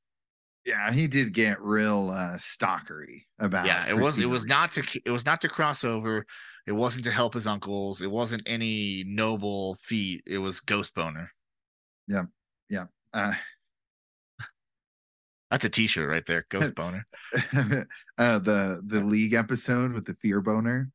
[0.65, 4.83] yeah, he did get real uh stalkery about yeah it was it was not to
[5.05, 6.25] it was not to cross over
[6.67, 11.31] it wasn't to help his uncles it wasn't any noble feat it was ghost boner
[12.07, 12.23] Yeah,
[12.69, 12.85] yeah.
[13.13, 13.33] uh,
[15.49, 17.05] that's a t-shirt right there ghost boner
[17.53, 20.89] uh the the league episode with the fear boner.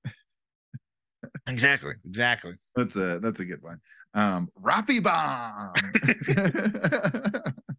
[1.49, 3.81] exactly exactly That's a that's a good one.
[4.15, 5.75] Um Rafi Bomb.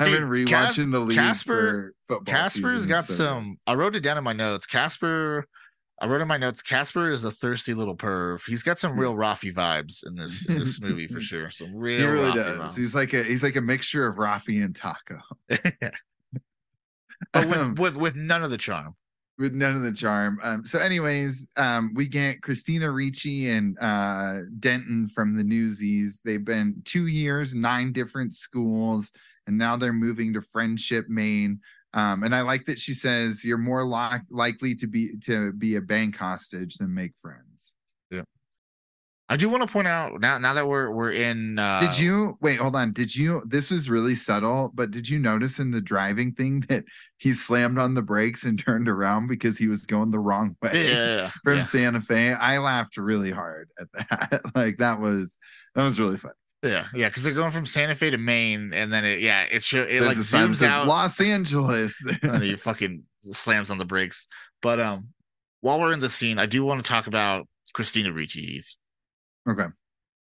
[0.00, 1.94] I've been Dude, Cas- rewatching the league Casper-.
[2.26, 3.58] Casper's got so- some.
[3.66, 4.66] I wrote it down in my notes.
[4.66, 5.46] Casper,
[6.00, 6.62] I wrote in my notes.
[6.62, 8.40] Casper is a thirsty little perv.
[8.46, 11.50] He's got some real Rafi vibes in this in this movie for sure.
[11.50, 11.98] Some real.
[12.00, 12.72] He really Rafi does.
[12.72, 12.76] vibes.
[12.78, 15.20] He's like a he's like a mixture of Rafi and Taco.
[15.48, 18.94] but with, Um, with with none of the charm.
[19.38, 20.38] with none of the charm.
[20.42, 26.20] Um, so, anyways, um, we get Christina Ricci and uh, Denton from the Newsies.
[26.24, 29.12] They've been two years, nine different schools,
[29.46, 31.60] and now they're moving to Friendship, Maine.
[31.92, 35.76] Um, and I like that she says you're more li- likely to be to be
[35.76, 37.74] a bank hostage than make friends.
[38.10, 38.22] Yeah.
[39.28, 41.58] I do want to point out now now that we're we're in.
[41.58, 42.58] Uh, Did you wait?
[42.60, 42.92] Hold on.
[42.92, 43.42] Did you?
[43.46, 46.84] This was really subtle, but did you notice in the driving thing that
[47.18, 50.88] he slammed on the brakes and turned around because he was going the wrong way?
[50.88, 51.62] yeah, yeah, from yeah.
[51.62, 52.32] Santa Fe.
[52.32, 54.40] I laughed really hard at that.
[54.54, 55.36] like that was
[55.74, 56.32] that was really fun.
[56.62, 59.62] Yeah, yeah, because they're going from Santa Fe to Maine, and then it, yeah, it
[59.62, 62.06] show it There's like a zooms says out, Los Angeles.
[62.22, 64.26] and he fucking slams on the brakes.
[64.60, 65.08] But um,
[65.62, 68.62] while we're in the scene, I do want to talk about Christina Ricci,
[69.48, 69.66] okay.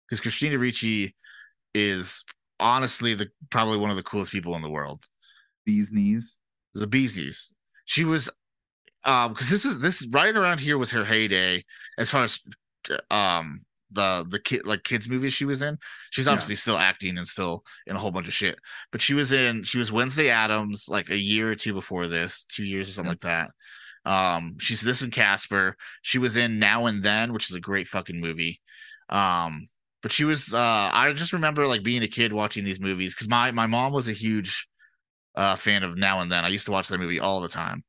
[0.06, 1.14] because Christina Ricci
[1.74, 2.24] is
[2.60, 5.06] honestly the probably one of the coolest people in the world.
[5.64, 6.36] These knees.
[6.74, 7.54] The bee's knees.
[7.86, 8.28] She was
[9.04, 11.64] um because this is this right around here was her heyday
[11.96, 12.40] as far as
[13.10, 15.78] um the the kid like kids movies she was in.
[16.10, 16.32] She's Yeah.
[16.32, 18.58] obviously still acting and still in a whole bunch of shit.
[18.92, 22.44] But she was in she was Wednesday Addams like a year or two before this,
[22.44, 23.28] two years or something Yeah.
[23.30, 23.50] like
[24.04, 24.10] that.
[24.10, 25.76] Um, she's this in Casper.
[26.02, 28.60] She was in Now and Then, which is a great fucking movie.
[29.08, 29.68] Um,
[30.02, 33.28] but she was uh I just remember like being a kid watching these movies because
[33.28, 34.68] my my mom was a huge
[35.34, 36.44] uh fan of Now and Then.
[36.44, 37.84] I used to watch that movie all the time.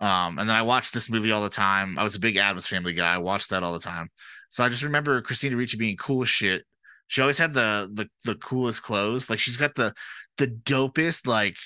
[0.00, 1.96] Um, and then I watched this movie all the time.
[1.96, 3.14] I was a big Addams Family guy.
[3.14, 4.08] I watched that all the time.
[4.52, 6.66] So I just remember Christina Ricci being cool as shit.
[7.06, 9.30] She always had the the the coolest clothes.
[9.30, 9.94] Like she's got the
[10.36, 11.56] the dopest like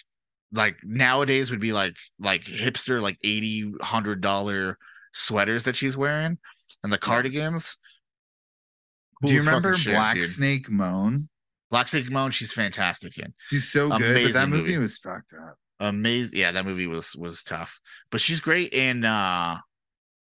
[0.52, 4.78] like nowadays would be like like hipster like 80 hundred dollar
[5.12, 6.38] sweaters that she's wearing
[6.84, 7.76] and the cardigans.
[9.24, 10.26] Do you Cool as fucking remember shit, Black dude.
[10.26, 11.28] Snake Moan?
[11.72, 12.30] Black Snake Moan?
[12.30, 13.34] She's fantastic in.
[13.48, 14.78] She's so good, but that movie, movie.
[14.78, 15.56] was fucked up.
[15.80, 16.38] Amazing.
[16.38, 17.80] Yeah, that movie was was tough,
[18.12, 19.56] but she's great in uh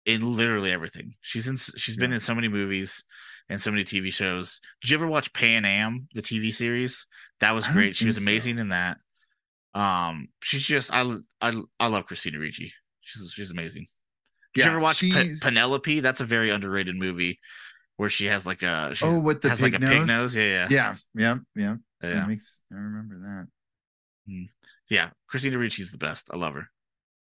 [0.07, 1.15] in literally everything.
[1.21, 1.57] She's in.
[1.57, 3.05] She's been in so many movies
[3.49, 4.61] and so many TV shows.
[4.81, 7.07] Did you ever watch Pan Am, the TV series?
[7.41, 7.97] That was great.
[7.97, 8.31] She was think so.
[8.31, 8.99] amazing in that.
[9.75, 11.03] Um, she's just I
[11.41, 12.73] I I love Christina Ricci.
[13.03, 13.87] She's she's amazing.
[14.55, 16.01] Did Yeah, you ever watch Pe- Penelope?
[16.01, 17.39] That's a very underrated movie
[17.97, 20.09] where she has like a she Oh, with the has pig like a pig nose?
[20.09, 20.37] nose.
[20.37, 21.77] Yeah, yeah, Yeah, yeah, yeah.
[22.03, 22.15] yeah.
[22.15, 23.47] That makes I remember that.
[24.89, 26.31] Yeah, Christina Ricci's the best.
[26.33, 26.69] I love her.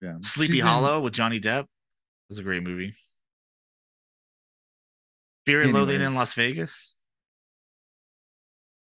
[0.02, 0.16] Yeah.
[0.22, 1.66] Sleepy She's in- Hollow with Johnny Depp
[2.30, 2.94] was a great movie.
[5.46, 6.96] Fear and Loathing in Las Vegas.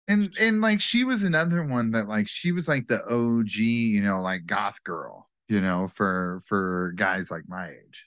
[0.08, 4.02] and and like she was another one that like she was like the OG, you
[4.02, 8.06] know, like goth girl, you know, for for guys like my age.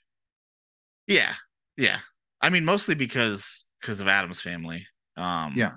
[1.06, 1.34] Yeah,
[1.76, 1.98] yeah.
[2.40, 4.86] I mean, mostly because because of Addams Family.
[5.16, 5.72] Um, Yeah.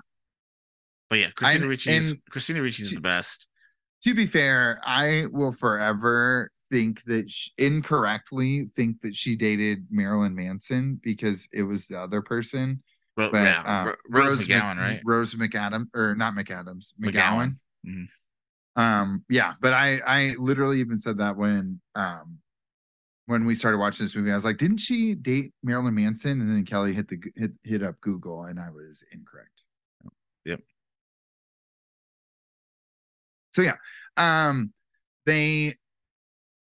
[1.10, 3.46] But yeah, Christina Ricci's Christina Ricci's the best.
[4.04, 10.34] To be fair, I will forever think that sh incorrectly think that she dated Marilyn
[10.34, 12.82] Manson because it was the other person.
[13.18, 15.00] Ro- But yeah, Ro- Rose, Mc- McGowan, right?
[15.04, 17.12] Rose McAdams or not McAdams, McGowan.
[17.12, 17.56] McGowan.
[17.86, 18.08] Mhm.
[18.74, 22.38] Um, yeah, but I I literally even said that when um
[23.26, 26.40] when we started watching this movie, I was like, didn't she date Marilyn Manson?
[26.40, 29.62] And then Kelly hit the hit hit up Google, and I was incorrect.
[30.46, 30.60] Yep.
[33.52, 33.76] So yeah,
[34.16, 34.72] um,
[35.26, 35.76] they.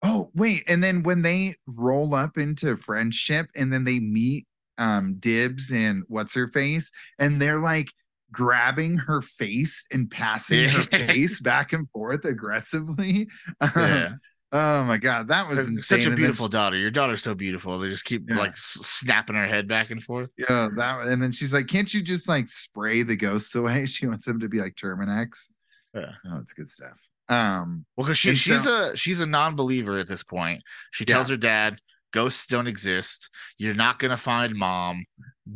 [0.06, 4.46] Oh wait, and then when they roll up into friendship, and then they meet
[4.78, 7.88] um Dibs and what's her face, and they're like
[8.32, 13.28] grabbing her face and passing her face back and forth aggressively.
[13.60, 14.08] Um, Yeah,
[14.52, 15.78] Oh my god, that was insane.
[16.02, 16.76] such a beautiful she- daughter.
[16.76, 17.78] Your daughter's so beautiful.
[17.80, 18.36] They just keep Yeah.
[18.38, 20.30] like snapping her head back and forth.
[20.38, 24.06] Yeah, that and then she's like, "Can't you just like spray the ghosts away?" She
[24.06, 25.50] wants them to be like Terminix.
[25.94, 26.12] Yeah.
[26.30, 27.00] Oh, it's good stuff.
[27.28, 30.62] Um, Well, because she she's so- a she's a non-believer at this point.
[30.92, 31.14] She Yeah.
[31.14, 31.80] tells her dad,
[32.12, 33.30] "Ghosts don't exist.
[33.58, 35.04] You're not gonna find mom.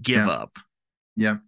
[0.02, 0.30] Give Yeah.
[0.30, 0.56] up."
[1.16, 1.42] Yep.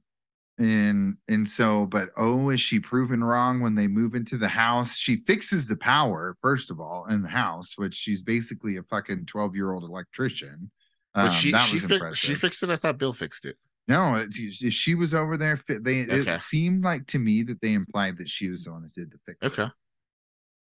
[0.59, 4.97] And and so, but oh, is she proven wrong when they move into the house?
[4.97, 9.25] She fixes the power, first of all, in the house, which she's basically a fucking
[9.27, 10.71] 12-year-old electrician.
[11.15, 12.19] But Um, she that she was fi- impressive.
[12.19, 12.71] she fixed it.
[12.71, 13.59] I thought Bill fixed it.
[13.89, 14.33] no, it,
[14.73, 15.59] she was over there.
[15.67, 16.35] They Okay.
[16.35, 19.11] it seemed like to me that they implied that she was the one that did
[19.11, 19.39] the fix.
[19.59, 19.71] Okay.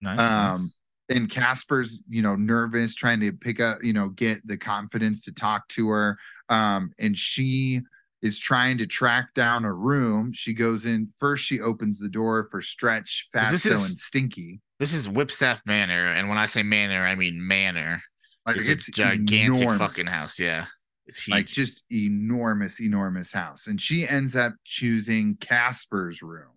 [0.04, 0.18] Nice.
[0.20, 0.62] um
[1.10, 1.16] nice.
[1.18, 5.32] and casper's you know nervous trying to pick up you know get the confidence to
[5.32, 6.16] talk to her
[6.48, 7.80] um and she
[8.22, 12.48] is trying to track down a room she goes in first she opens the door
[12.50, 17.06] for stretch fatso is- and stinky This is Whipstaff Manor, and when I say manor,
[17.06, 18.02] I mean manor.
[18.46, 19.78] like It's, it's, a gigantic enormous.
[19.78, 20.38] fucking house.
[20.38, 20.66] Yeah,
[21.06, 21.32] it's huge.
[21.34, 26.52] like just enormous enormous house and she ends up choosing casper's room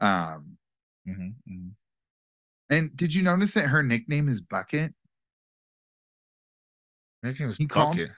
[0.00, 0.56] um
[1.06, 1.70] Mhm, mhm.
[2.70, 4.92] And did you notice that her nickname is bucket
[7.22, 8.10] Her name is He called- Bucket.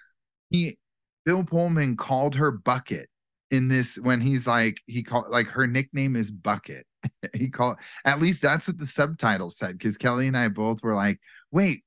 [0.50, 0.78] he
[1.24, 3.08] Bill Pullman called her Bucket
[3.50, 6.86] in this when he's like he called like her nickname is Bucket.
[7.34, 10.94] he called at least that's what the subtitle said because Kelly and I both were
[10.94, 11.84] like, wait,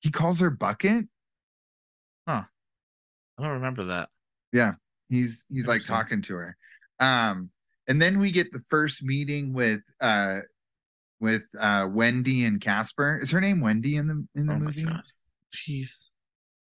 [0.00, 1.06] he calls her Bucket?
[2.26, 2.42] Huh.
[3.38, 4.08] I don't remember that.
[4.52, 4.72] Yeah.
[5.08, 6.56] He's he's like talking to her.
[7.00, 7.50] Um,
[7.88, 10.40] and then we get the first meeting with uh
[11.22, 13.18] with uh Wendy and Casper.
[13.22, 14.84] Is her name Wendy in the in the Oh my movie?
[14.84, 15.02] god.
[15.54, 15.90] Jeez.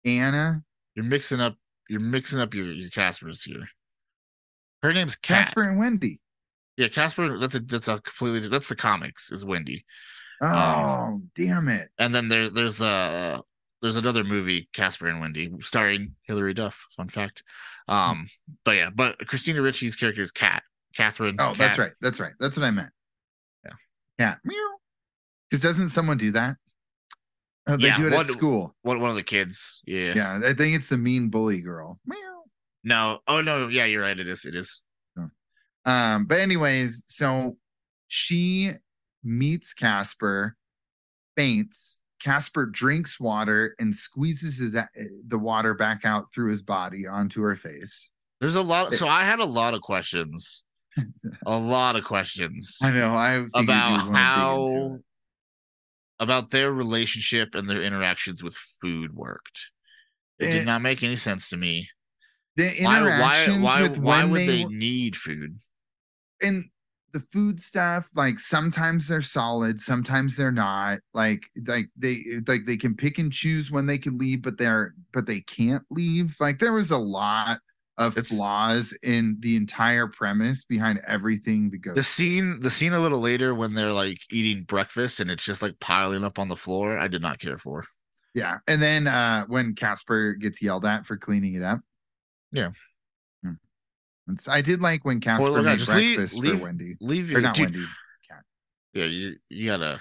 [0.05, 0.63] Anna.
[0.95, 1.55] You're mixing up
[1.89, 3.69] you're mixing up your, your Caspers here.
[4.83, 5.47] Her name's Cat.
[5.47, 6.21] Casper and Wendy.
[6.77, 9.85] Yeah, Casper, that's a that's a completely that's the comics is Wendy.
[10.41, 11.89] Oh, damn it.
[11.99, 13.41] And then there there's uh
[13.81, 16.87] there's another movie, Casper and Wendy, starring Hilary Duff.
[16.97, 17.45] Fun fact.
[17.87, 18.29] Um,
[18.65, 20.65] but yeah, but Christina Ricci's character is Cat.
[20.97, 21.37] Catherine.
[21.39, 21.93] Oh, that's right.
[22.01, 22.33] That's right.
[22.41, 22.91] That's what I meant.
[24.19, 24.35] Yeah.
[24.45, 24.57] Meow.
[25.49, 26.57] Because doesn't someone do that?
[27.67, 28.75] Oh, they Yeah, do it one- at school.
[28.83, 29.83] One one of the kids.
[29.87, 30.15] Yeah.
[30.15, 30.41] Yeah.
[30.45, 32.01] I think it's the mean bully girl.
[32.07, 32.45] Meow.
[32.85, 33.21] No.
[33.27, 33.69] Oh no.
[33.69, 34.19] Yeah, you're right.
[34.19, 34.45] It is.
[34.45, 34.83] It is.
[35.85, 37.57] Um, but anyways, so
[38.09, 38.73] she
[39.25, 40.55] meets Casper,
[41.35, 44.73] faints, Casper drinks water and squeezes his
[45.27, 48.11] the water back out through his body onto her face.
[48.41, 48.93] There's a lot.
[48.95, 50.63] So I had a lot of questions.
[51.47, 53.09] A lot of questions I know.
[53.09, 54.99] I about wanna dig into how
[56.21, 59.71] about their relationship and their interactions with food worked.
[60.39, 61.89] It Eh, did not make any sense to me.
[62.57, 63.01] the Why?
[63.01, 63.01] Why?
[63.03, 63.83] interactions Why?
[63.83, 65.59] with Why when would they, they need food?
[66.43, 66.65] and
[67.13, 72.77] the food stuff like sometimes they're solid sometimes they're not like like they like they
[72.77, 76.59] can pick and choose when they can leave but they're but they can't leave like
[76.59, 77.59] there was a lot
[77.99, 83.01] of It's- flaws in the entire premise behind everything the The scene, the scene a
[83.01, 86.57] little later when they're like eating breakfast and it's just like piling up on the
[86.57, 86.97] floor.
[86.97, 87.85] I did not care for.
[88.35, 91.81] yeah and then uh when casper gets yelled at for cleaning it up
[92.53, 92.71] Yeah.
[93.43, 93.55] Hmm.
[94.29, 97.33] It's, i did like when casper look, made leave- breakfast leave- for wendy Leave or
[97.33, 97.87] your not dude, wendy
[98.95, 99.99] Yeah, you you gotta.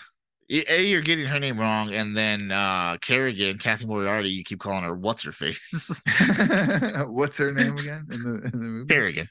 [0.49, 4.83] A, you're getting her name wrong, and then uh Carrigan, Cathy Moriarty, you keep calling
[4.83, 5.59] her what's her face,
[7.07, 9.29] what's her name again in the in the movie Carrigan.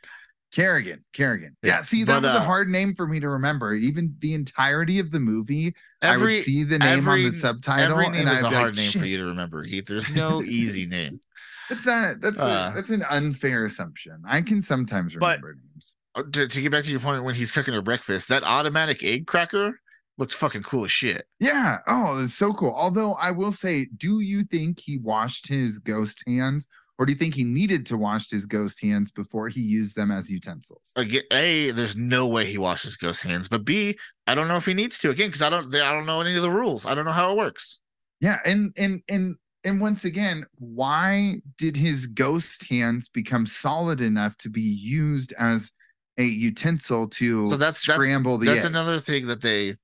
[0.53, 1.57] Carrigan, Carrigan.
[1.63, 3.75] Yeah, Yeah, see, that but, was a uh, hard name for me to remember.
[3.75, 8.09] Even the entirety of the movie, I would see the name on the subtitle, every
[8.11, 9.63] name and is I'd a hard like, name "Shit, for you to remember.
[9.65, 9.87] Heath.
[9.87, 11.21] There's no easy name.
[11.69, 14.23] That's a that's Uh, a, that's an unfair assumption.
[14.27, 15.95] I can sometimes But- remember names.
[16.15, 19.03] Uh, To, to get back to your point, when he's cooking her breakfast, that automatic
[19.05, 19.79] egg cracker
[20.19, 21.27] looks fucking cool as shit.
[21.41, 21.79] Yeah.
[21.87, 22.75] Oh, it's so cool.
[22.75, 26.67] Although I will say, do you think he washed his ghost hands,
[26.99, 30.11] or do you think he needed to wash his ghost hands before he used them
[30.11, 30.93] as utensils?
[30.97, 34.65] Again, a, there's no way he washes ghost hands, but b, I don't know if
[34.67, 36.87] he needs to again because I don't, I don't know any of the rules.
[36.87, 37.81] I don't know how it works.
[38.21, 44.37] Yeah, and and and and once again, why did his ghost hands become solid enough
[44.39, 45.73] to be used as
[46.19, 48.71] a utensil to So that's- that's- scramble the That's egg?
[48.71, 49.77] another thing that they.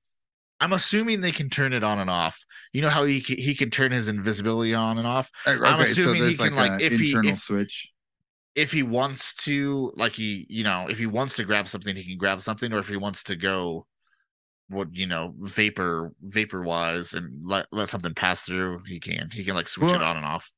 [0.59, 2.45] I'm assuming they can turn it on and off.
[2.71, 5.29] You know how he he can turn his invisibility on and off.
[5.45, 7.39] Uh, I'm okay, so assuming he there's like can, like, an if he- internal if-
[7.41, 7.89] switch.
[8.55, 12.05] if he wants to like he you know if he wants to grab something he
[12.05, 13.85] can grab something or if he wants to go
[14.69, 19.43] what you know vapor vapor wise and let let something pass through he can he
[19.43, 20.49] can like switch it on and off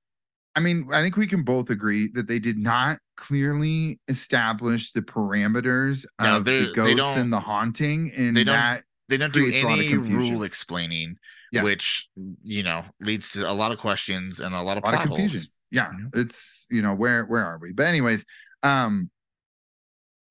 [0.57, 5.01] I mean, I think we can both agree that they did not clearly establish the
[5.01, 9.43] parameters No, of the ghosts and the haunting, and they don't that they don't do
[9.43, 11.15] creates a lot of any rule explaining
[11.51, 11.63] Yeah.
[11.63, 12.09] which
[12.43, 15.01] you know leads to a lot of questions and a lot of, a lot of
[15.07, 15.39] confusion.
[15.39, 15.49] holes.
[15.71, 17.71] Yeah, it's you know where where are we?
[17.73, 18.25] But anyways,
[18.63, 19.09] um,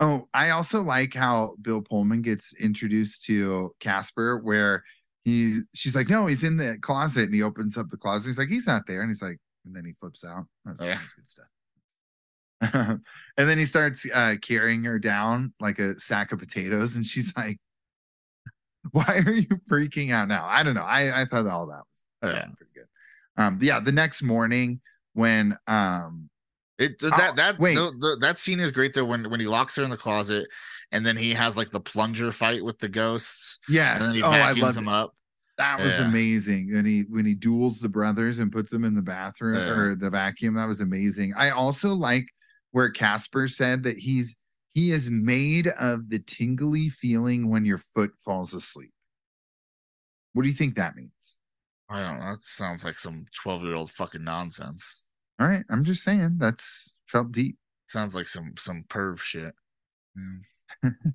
[0.00, 4.82] oh, I also like how Bill Pullman gets introduced to Casper, where
[5.24, 8.28] he she's like, no, he's in the closet, and he opens up the closet.
[8.28, 10.44] He's like, he's not there, and he's like, and then he flips out.
[10.64, 10.98] That's, Yeah.
[11.16, 11.46] good stuff.
[13.38, 17.32] and then he starts uh, carrying her down like a sack of potatoes, and she's
[17.36, 17.58] like,
[18.92, 20.82] "Why are you freaking out now?" I don't know.
[20.82, 22.46] I I thought all that was, that Yeah.
[22.46, 23.42] was pretty good.
[23.42, 24.80] Um, yeah, the next morning
[25.14, 26.28] when um
[26.78, 27.74] It Oh, that that wait.
[27.76, 30.46] the, the, that scene is great though when when he locks her in the closet
[30.92, 34.76] and then he has like the plunger fight with the ghosts yes, oh, I loved
[34.76, 34.92] them it.
[34.92, 35.14] up.
[35.56, 36.06] That was Yeah.
[36.08, 36.72] amazing.
[36.74, 39.72] And he when he duels the brothers and puts them in the bathroom Yeah.
[39.72, 41.32] or the vacuum, that was amazing.
[41.36, 42.26] I also like
[42.72, 44.36] where Casper said that he's
[44.74, 48.92] he is made of the tingly feeling when your foot falls asleep.
[50.32, 51.36] What do you think that means?
[51.88, 52.32] I don't know.
[52.32, 55.02] That sounds like some 12 year old fucking nonsense.
[55.40, 57.56] All right, I'm just saying that's felt deep.
[57.88, 59.54] Sounds like some some perv shit.
[60.18, 60.94] Mm.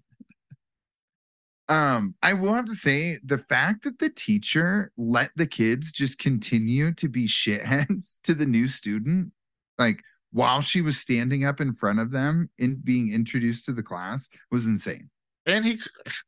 [1.69, 6.17] Um, I will have to say the fact that the teacher let the kids just
[6.17, 9.31] continue to be shitheads to the new student,
[9.77, 10.01] like
[10.31, 14.29] while she was standing up in front of them and being introduced to the class,
[14.51, 15.09] was insane.
[15.45, 15.79] And he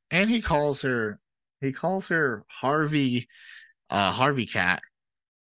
[0.10, 1.20] and he calls her
[1.60, 3.28] he calls her Harvey
[3.90, 4.82] uh Harvey Cat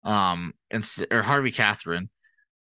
[0.04, 2.10] um and or Harvey Catherine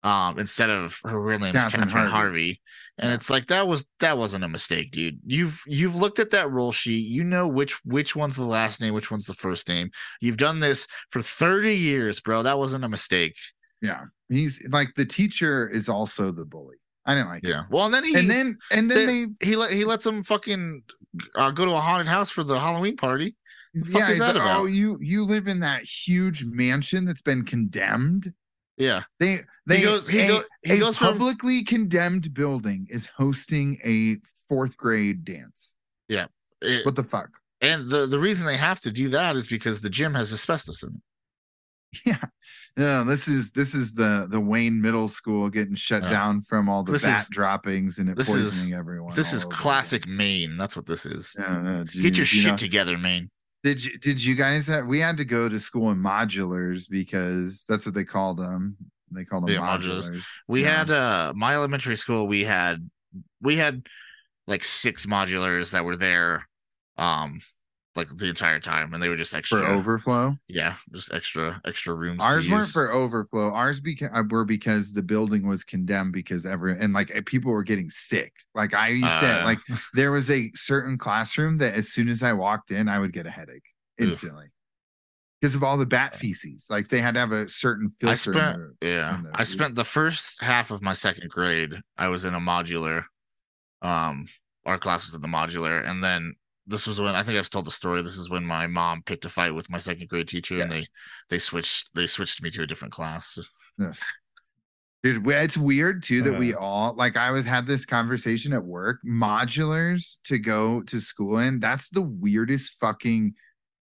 [0.03, 2.11] um instead of her real name is Catherine Catherine, Harvey.
[2.11, 2.61] Harvey.
[2.99, 3.15] And Yeah.
[3.15, 5.19] it's like that was that wasn't a mistake, dude.
[5.27, 7.09] You've you've looked at that roll sheet.
[7.09, 9.91] You know which which one's the last name, which one's the first name.
[10.21, 12.43] You've done this for 30 years, bro.
[12.43, 13.37] That wasn't a mistake.
[13.83, 16.77] Yeah, he's like the teacher is also the bully.
[17.07, 17.49] I didn't like it.
[17.49, 17.65] Yeah.
[17.71, 20.23] Well, and then he And then and then they- they he let he lets them
[20.23, 20.83] fucking
[21.35, 23.35] uh, go to a haunted house for the Halloween party.
[23.91, 24.61] fuck yeah, is that like, about?
[24.61, 28.33] oh you you live in that huge mansion that's been condemned.
[28.77, 29.05] Yeah.
[29.19, 33.79] They they goes- he a, go- he a goes from- publicly condemned building is hosting
[33.85, 34.19] a
[34.49, 35.75] fourth grade dance.
[36.09, 37.31] It- What the fuck?
[37.63, 40.83] and the the reason they have to do that is because the gym has asbestos
[40.83, 41.03] in it.
[42.07, 42.25] Yeah.
[42.81, 46.09] No, this is this is the the Wayne Middle School getting shut Yeah.
[46.11, 49.15] down from all the This bat is- droppings and it this is- poisoning everyone.
[49.15, 50.57] This is classic Maine.
[50.57, 51.37] That's what this is.
[51.39, 53.31] Yeah, no, Get your you shit know, together, Maine.
[53.63, 57.67] Did you did you guys have we had to go to school in modulars because
[57.69, 58.77] that's what they called them.
[59.11, 60.09] They called them Yeah, modulars.
[60.11, 60.25] modulars.
[60.49, 60.79] We Yeah.
[60.79, 62.27] had uh my elementary school.
[62.29, 62.89] We had
[63.43, 63.87] we had
[64.47, 66.49] like six modulars that were there,
[66.97, 67.41] um,
[67.97, 69.59] like the entire time, and they were just extra.
[69.61, 70.37] for overflow.
[70.49, 72.21] Yeah, just extra extra rooms.
[72.21, 72.73] to Ours weren't use.
[72.73, 73.51] for overflow.
[73.53, 77.65] Ours beca- were because the building was condemned because every and like eh, people were
[77.65, 78.33] getting sick.
[78.55, 79.45] Like I used to Uh.
[79.45, 79.59] like
[79.95, 83.27] there was a certain classroom that as soon as I walked in, I would get
[83.27, 83.67] a headache
[83.99, 84.47] instantly
[85.41, 86.67] because of all the bat feces.
[86.71, 88.13] Like they had to have a certain filter.
[88.13, 88.35] I spent
[88.81, 89.23] their- yeah.
[89.35, 91.73] I spent the first half of my second grade.
[91.99, 93.05] I was in a modular.
[93.83, 94.27] Um,
[94.65, 96.35] our class was in the modular, and then
[96.67, 98.03] this was when I think I've told the story.
[98.03, 100.87] This is when my mom picked a fight with my second grade teacher, and they
[101.29, 103.39] they switched they switched me to a different class.
[105.03, 106.59] Dude, it's weird too that we Uh.
[106.59, 107.17] all like.
[107.17, 108.99] I was had this conversation at work.
[109.07, 111.59] Modulars to go to school in.
[111.59, 113.35] That's the weirdest fucking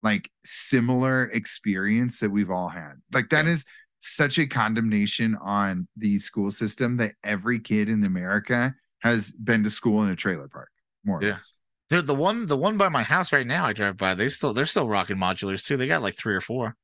[0.04, 2.92] like similar experience that we've all had.
[3.12, 3.52] Like that Yeah.
[3.52, 3.64] is
[3.98, 9.70] such a condemnation on the school system that every kid in America has been to
[9.70, 10.70] school in a trailer park.
[11.04, 11.32] More or Yeah.
[11.32, 11.57] less.
[11.90, 14.14] Dude, the one the one by my house right now, I drive by.
[14.14, 15.76] They still they're still rocking modulars too.
[15.76, 16.76] They got like three or four.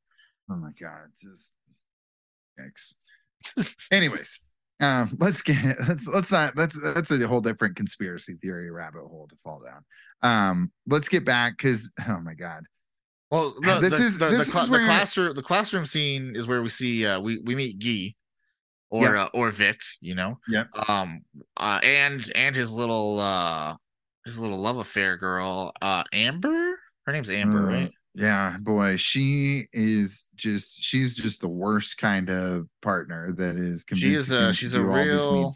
[0.51, 1.55] Oh my god, just
[2.59, 2.95] yikes.
[3.93, 4.41] Anyways,
[4.81, 9.27] um, let's get let's let's not that's that's a whole different conspiracy theory rabbit hole
[9.29, 9.85] to fall down.
[10.23, 12.63] Um, let's get back because oh my god,
[13.31, 16.35] Well, the, this the, is- the, this the, is the where- classroom the classroom scene
[16.35, 18.15] is where we see uh, we we meet Guy
[18.91, 19.15] or Yep.
[19.15, 20.39] uh, or Vic, you know.
[20.49, 20.65] Yeah.
[20.89, 21.23] Um.
[21.57, 21.81] Uh.
[21.83, 23.77] And and his little uh
[24.25, 26.79] his little love affair girl, uh, Amber.
[27.07, 27.93] Her name's Amber, Uh, right?
[28.14, 33.85] yeah, boy, she is just she's just the worst kind of partner that is.
[33.95, 35.53] She is, convincing uh, she's a real-.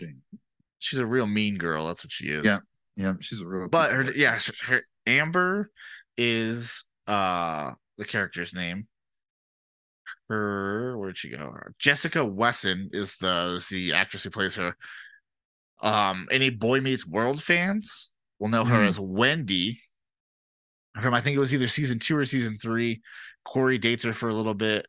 [0.81, 1.89] She's a real mean girl.
[1.89, 2.45] That's what she is.
[2.45, 2.59] Yeah,
[2.97, 3.69] Yeah, she's a real.
[3.69, 5.71] But her yeah, her, her Amber
[6.17, 8.87] is uh the character's name.
[10.29, 11.57] Her where'd she go?
[11.79, 14.77] Jessica Wesson is the is the actress who plays her.
[15.81, 18.89] Um, any Boy Meets World fans will know her Mhm.
[18.89, 19.81] as Wendy.
[21.01, 23.03] From I think it was either season two or season three.
[23.45, 24.87] Cory dates her for a little bit.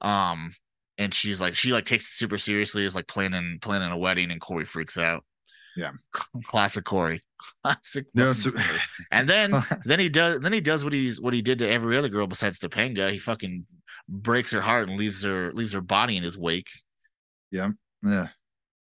[0.00, 0.54] Um,
[0.98, 4.30] and she's like she like takes it super seriously, is like planning planning a wedding,
[4.30, 5.24] and Cory freaks out.
[5.76, 5.92] Yeah.
[6.46, 7.22] Classic Cory.
[7.64, 8.06] Classic.
[8.14, 8.52] No, so-
[9.10, 9.52] And then
[9.84, 12.26] then he does then he does what he's what he did to every other girl
[12.26, 13.10] besides Topanga.
[13.12, 13.66] He fucking
[14.08, 16.68] breaks her heart and leaves her leaves her body in his wake.
[17.50, 17.70] Yeah.
[18.02, 18.28] Yeah.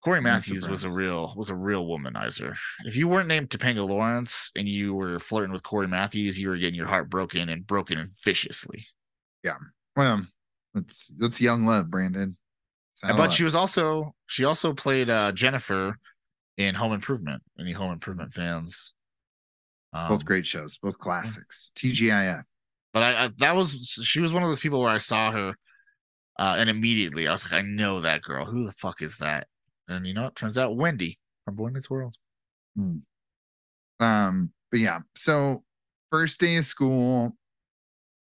[0.02, 2.56] Cory Matthews was a real was a real womanizer.
[2.84, 6.56] If you weren't named Topanga Lawrence and you were flirting with Cory Matthews, you were
[6.56, 8.84] getting your heart broken and broken and viciously.
[9.44, 9.56] Yeah.
[9.96, 10.26] Well,
[10.74, 12.36] that's that's young love, Brandon.
[13.02, 15.96] But she was also she also played uh Jennifer
[16.56, 17.42] in Home Improvement.
[17.58, 18.94] Any Home Improvement fans?
[19.92, 21.70] Um, both great shows, both classics.
[21.76, 22.42] TGIF.
[22.92, 25.54] But I, I that was she was one of those people where I saw her,
[26.38, 28.44] uh, and immediately I was like, I know that girl.
[28.46, 29.46] Who the fuck is that?
[29.92, 32.16] And you know, it turns out Wendy from Boy Meets World.
[34.00, 35.62] Um, but yeah, so
[36.10, 37.36] first day of school.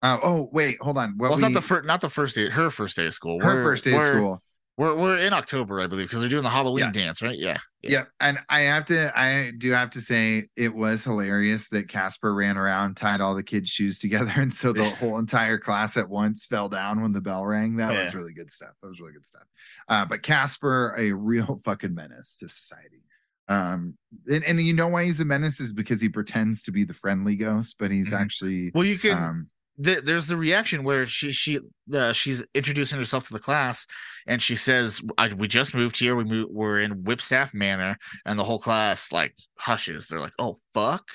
[0.02, 1.14] Uh, oh wait, hold on.
[1.16, 3.14] What well, it's we, not the first, not the first day, her first day of
[3.14, 3.40] school.
[3.40, 4.42] her We're- first day of school.
[4.80, 6.90] We're we're in October, I believe, because they're doing the Halloween Yeah.
[6.90, 7.38] dance, right?
[7.38, 11.88] Yeah, Yeah, and I have to, I do have to say, it was hilarious that
[11.88, 15.98] Casper ran around, tied all the kids' shoes together, and so the whole entire class
[15.98, 17.76] at once fell down when the bell rang.
[17.76, 18.70] That was really good stuff.
[18.80, 19.44] That was really good stuff.
[19.86, 23.02] Uh, but Casper, a real fucking menace to society.
[23.48, 26.84] Um, and, and you know why he's a menace is because he pretends to be
[26.84, 28.20] the friendly ghost, but he's Mhm.
[28.20, 29.12] actually Well, you can.
[29.12, 29.50] um,
[29.82, 31.60] th- there's the reaction where she she
[31.92, 33.86] uh, she's introducing herself to the class
[34.26, 36.16] and she says I, we just moved here.
[36.16, 37.96] We moved, we're in whipstaff manor.
[38.24, 40.06] And the whole class like hushes.
[40.06, 41.08] They're like oh fuck.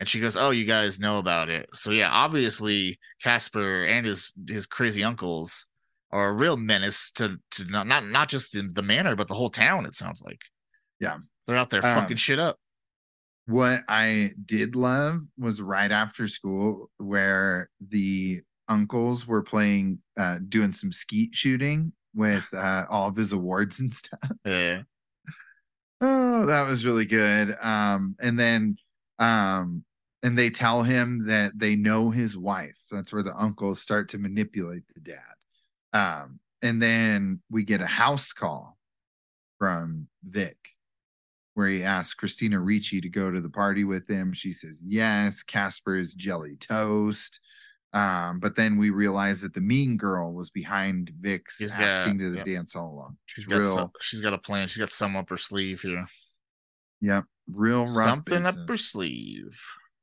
[0.00, 1.68] And she goes oh you guys know about it.
[1.74, 5.66] So yeah obviously casper and his his crazy uncles
[6.12, 9.34] are a real menace to to not not, not just the, the manor but the
[9.34, 10.40] whole town it sounds like.
[11.00, 11.18] Yeah.
[11.46, 12.58] they're out there Um, fucking shit up
[13.46, 20.72] what I did love was right after school where the uncles were playing uh doing
[20.72, 24.30] some skeet shooting with uh all of his awards and stuff.
[24.44, 24.82] yeah
[26.00, 27.56] Oh, that was really good.
[27.60, 28.76] Um and then
[29.18, 29.84] um
[30.22, 32.76] and they tell him that they know his wife.
[32.90, 35.18] That's where the uncles start to manipulate the dad.
[35.92, 38.76] Um and then we get a house call
[39.58, 40.75] from Vic
[41.56, 44.34] where he asks Christina Ricci to go to the party with him.
[44.34, 45.42] She says yes.
[45.42, 47.40] Casper is jelly toast.
[47.94, 52.18] Um, but then we realize that the mean girl was behind Vic's She's got- asking
[52.18, 52.46] to the yep.
[52.46, 53.16] dance all along.
[53.24, 56.04] she's got real, some, she's got a plan she's got some up her sleeve here
[57.00, 59.58] yep, real rough something up her sleeve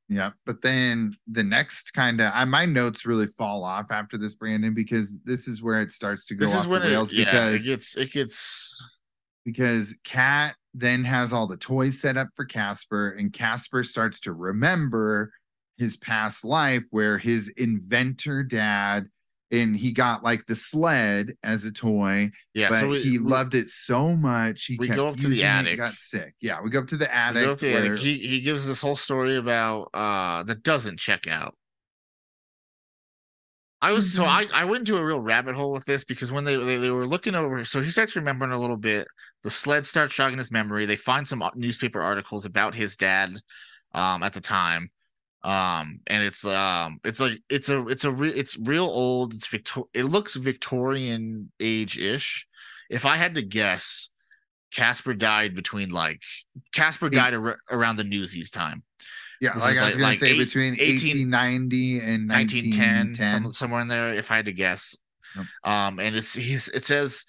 [0.10, 4.34] Yeah, but then the next kind of I my notes really fall off after this,
[4.34, 7.26] Brandon, because this is where it starts to go This off the rails it, yeah,
[7.26, 8.82] because it gets it gets
[9.46, 14.34] because Kat then has all the toys set up for Casper, and Casper starts to
[14.34, 15.32] remember
[15.78, 19.08] his past life where his inventor dad
[19.54, 22.70] and he got like the sled as a toy, yeah.
[22.70, 25.36] but so we, he loved it so much he we kept go up to the
[25.36, 25.78] using it and attic.
[25.78, 26.34] got sick.
[26.42, 27.60] Yeah, we go up to the attic.
[27.60, 28.00] to the attic.
[28.00, 31.56] He he gives this whole story about uh that doesn't check out.
[33.84, 34.28] I was so Mhm.
[34.54, 36.90] I, I went into a real rabbit hole with this because when they, they they
[36.90, 39.08] were looking over, so he starts remembering a little bit.
[39.44, 40.86] The sled starts jogging his memory.
[40.86, 43.32] They find some uh, newspaper articles about his dad,
[43.94, 44.90] um, at the time,
[45.44, 49.34] um, and it's um, it's like it's a it's a re- it's real old.
[49.34, 49.82] It's Victor.
[49.94, 52.48] It looks Victorian age ish.
[52.90, 54.10] If I had to guess,
[54.72, 56.22] Casper died between like
[56.72, 58.84] Casper died ar- around the Newsies time.
[59.42, 63.30] Yeah, like I was like- gonna like say eight- between 18 1890 and 1910, 1910.
[63.44, 64.96] some, somewhere in there, if I had to guess.
[65.36, 65.46] Yep.
[65.64, 67.26] Um, and it's he's it says,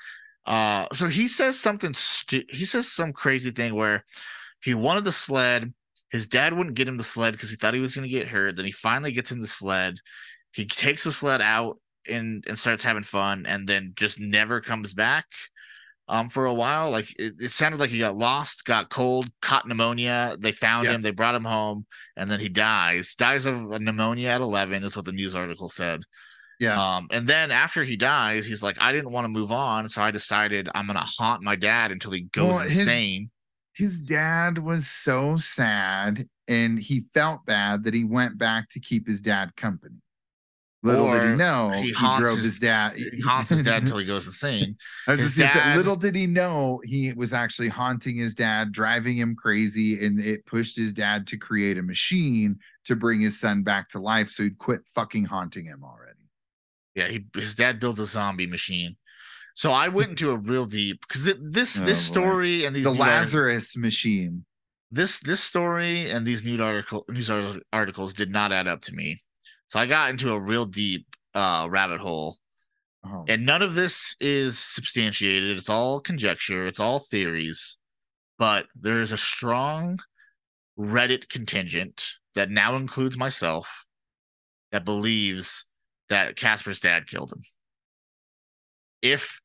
[0.47, 1.95] uh, so he says something.
[1.95, 4.05] Stu- he says some crazy thing where
[4.63, 5.73] he wanted the sled.
[6.11, 8.29] His dad wouldn't get him the sled because he thought he was going to get
[8.29, 8.55] hurt.
[8.57, 9.97] Then he finally gets in the sled.
[10.53, 11.79] He takes the sled out
[12.09, 15.25] and and starts having fun, and then just never comes back.
[16.07, 19.67] Um, for a while, like it, it sounded like he got lost, got cold, caught
[19.67, 20.37] pneumonia.
[20.39, 20.93] They found Yeah.
[20.93, 21.87] him, they brought him home,
[22.17, 23.15] and then he dies.
[23.15, 26.03] Dies of pneumonia at 11 is what the news article said.
[26.61, 26.79] Yeah.
[26.97, 30.03] Um, and then after he dies, he's like, I didn't want to move on, so
[30.03, 33.31] I decided I'm gonna haunt my dad until he goes Well, his- insane.
[33.73, 39.07] his dad was so sad and he felt bad that he went back to keep
[39.09, 39.97] his dad company.
[40.85, 42.95] Little did he know he he, drove his- his, dad.
[42.97, 44.77] He haunts his dad until he goes insane.
[45.09, 48.35] I was his just gonna say, little did he know he was actually haunting his
[48.35, 53.21] dad, driving him crazy, and it pushed his dad to create a machine to bring
[53.21, 56.29] his son back to life so he'd quit fucking haunting him already.
[56.95, 58.97] Yeah, he his dad built a zombie machine.
[59.55, 62.13] So I went into a real deep because th- this Oh, this boy.
[62.21, 64.45] story and these the Lazarus machine.
[64.93, 67.31] this this story and these news article news
[67.73, 69.21] articles did not add up to me.
[69.69, 72.39] So I got into a real deep uh rabbit hole
[73.07, 75.57] Oh, and none of this is substantiated.
[75.57, 77.77] It's all conjecture, it's all theories.
[78.39, 80.01] But there is a strong
[80.79, 82.05] Reddit contingent
[82.35, 83.85] that now includes myself
[84.73, 85.67] that believes
[86.09, 87.43] that Casper's dad killed him.
[89.03, 89.41] If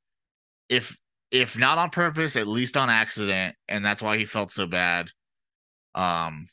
[0.70, 0.98] if
[1.32, 5.12] if not on purpose, at least on accident, and that's why he felt so bad.
[5.94, 6.48] Um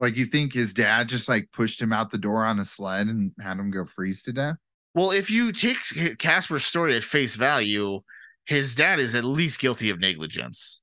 [0.00, 3.08] like you think his dad just like pushed him out the door on a sled
[3.08, 4.56] and had him go freeze to death?
[4.94, 8.00] Well, if you take Casper's story at face value,
[8.46, 10.82] his dad is at least guilty of negligence.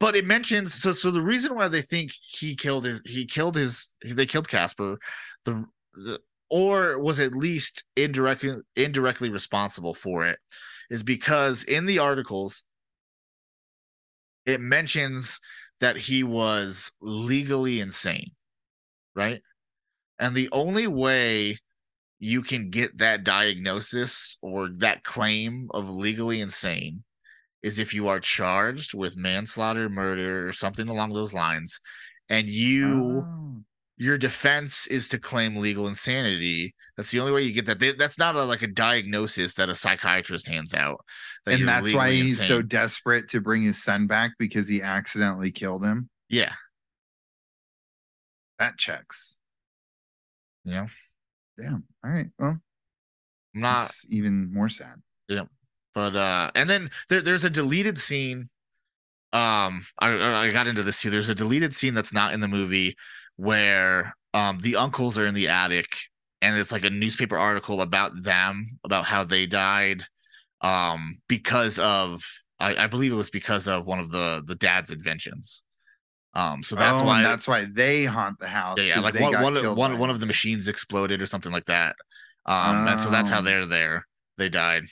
[0.00, 3.54] But it mentions so so the reason why they think he killed his he killed
[3.54, 4.98] his they killed Casper,
[5.44, 10.38] the, the or was at least indirectly indirectly responsible for it
[10.90, 12.64] is because in the articles
[14.46, 15.40] it mentions
[15.80, 18.32] that he was legally insane,
[19.14, 19.40] right?
[20.18, 21.58] And the only way
[22.18, 27.04] you can get that diagnosis or that claim of legally insane
[27.62, 31.80] is if you are charged with manslaughter, murder, or something along those lines,
[32.28, 33.62] and you Oh.
[33.96, 36.74] your defense is to claim legal insanity.
[36.96, 37.78] That's the only way you get that.
[37.78, 41.00] They, that's not a, like a diagnosis that a psychiatrist hands out.
[41.46, 45.50] that and that's why he's so desperate to bring his son back because he accidentally
[45.50, 46.08] killed him.
[46.28, 46.54] yeah,
[48.58, 49.36] That checks.
[50.64, 50.86] Yeah.
[51.58, 51.84] Damn.
[52.04, 52.26] All right.
[52.38, 52.58] Well,
[53.54, 53.90] I'm not.
[54.08, 55.02] even more sad.
[55.28, 55.44] Yeah.
[55.94, 58.48] But uh, and then there, there's a deleted scene.
[59.32, 61.10] Um, I I got into this too.
[61.10, 62.96] There's a deleted scene that's not in the movie
[63.36, 65.96] where um the uncles are in the attic
[66.40, 70.04] and it's like a newspaper article about them about how they died
[70.60, 72.22] um because of
[72.60, 75.64] I, I believe it was because of one of the the dad's inventions.
[76.34, 78.78] Um, so that's Oh, why that's why they haunt the house.
[78.78, 80.14] yeah, yeah like one one, one, one him.
[80.16, 81.94] of the machines exploded or something like that.
[82.46, 83.42] Um, and so that's how Oh.
[83.42, 84.04] they're there.
[84.36, 84.84] They died.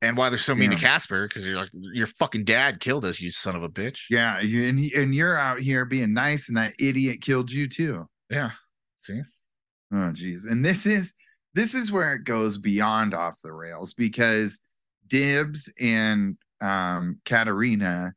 [0.00, 3.20] And why they're so mean to Casper because you're like your fucking dad killed us,
[3.20, 4.00] you son of a bitch.
[4.10, 8.08] Yeah, you, and and you're out here being nice, and that idiot killed you too.
[8.28, 8.50] Yeah.
[9.00, 9.20] See?
[9.94, 10.44] Oh, geez.
[10.46, 11.14] And this is
[11.54, 14.58] this is where it goes beyond off the rails because
[15.06, 18.14] Dibs and um Katarina,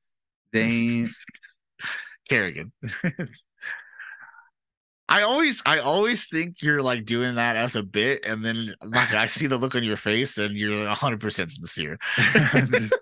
[0.54, 1.06] they
[2.30, 2.72] Carrigan.
[5.08, 9.14] I always I always think you're like doing that as a bit, and then like
[9.14, 12.00] I see the look on your face and you're hundred percent sincere.
[12.18, 12.94] just-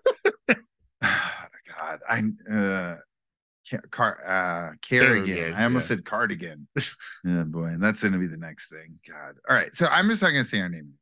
[1.02, 2.98] God, I uh
[3.70, 5.26] Ca- Car, uh, Carrigan.
[5.26, 5.96] Carrigan, I almost yeah.
[5.96, 6.68] said cardigan.
[6.78, 9.00] oh boy, and that's gonna be the next thing.
[9.10, 9.36] God.
[9.50, 10.98] All right, so I'm just not gonna say her name anymore.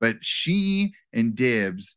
[0.00, 1.96] But she and Dibs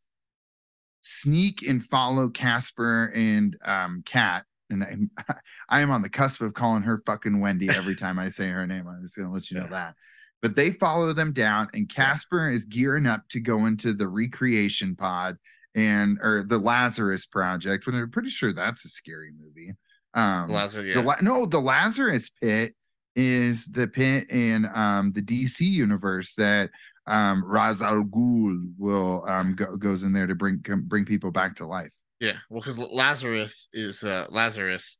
[1.01, 4.45] sneak and follow Casper and um Cat.
[4.71, 5.11] And I'm,
[5.69, 8.65] I am on the cusp of calling her fucking Wendy every time I say her
[8.65, 8.87] name.
[8.87, 9.69] I'm just gonna let you know Yeah.
[9.71, 9.95] that.
[10.41, 14.95] But they follow them down, and Casper is gearing up to go into the recreation
[14.95, 15.37] pod
[15.75, 17.85] and or the Lazarus Project.
[17.85, 19.73] When I'm pretty sure that's a scary movie.
[20.13, 21.01] Um, Lazarus, yeah.
[21.01, 22.73] the no, the Lazarus Pit
[23.15, 26.69] is the pit in um the DC universe that
[27.07, 31.55] um Ra's al Ghul will um go, goes in there to bring bring people back
[31.57, 31.91] to life.
[32.21, 34.97] Yeah, well, because Lazarus is uh, Lazarus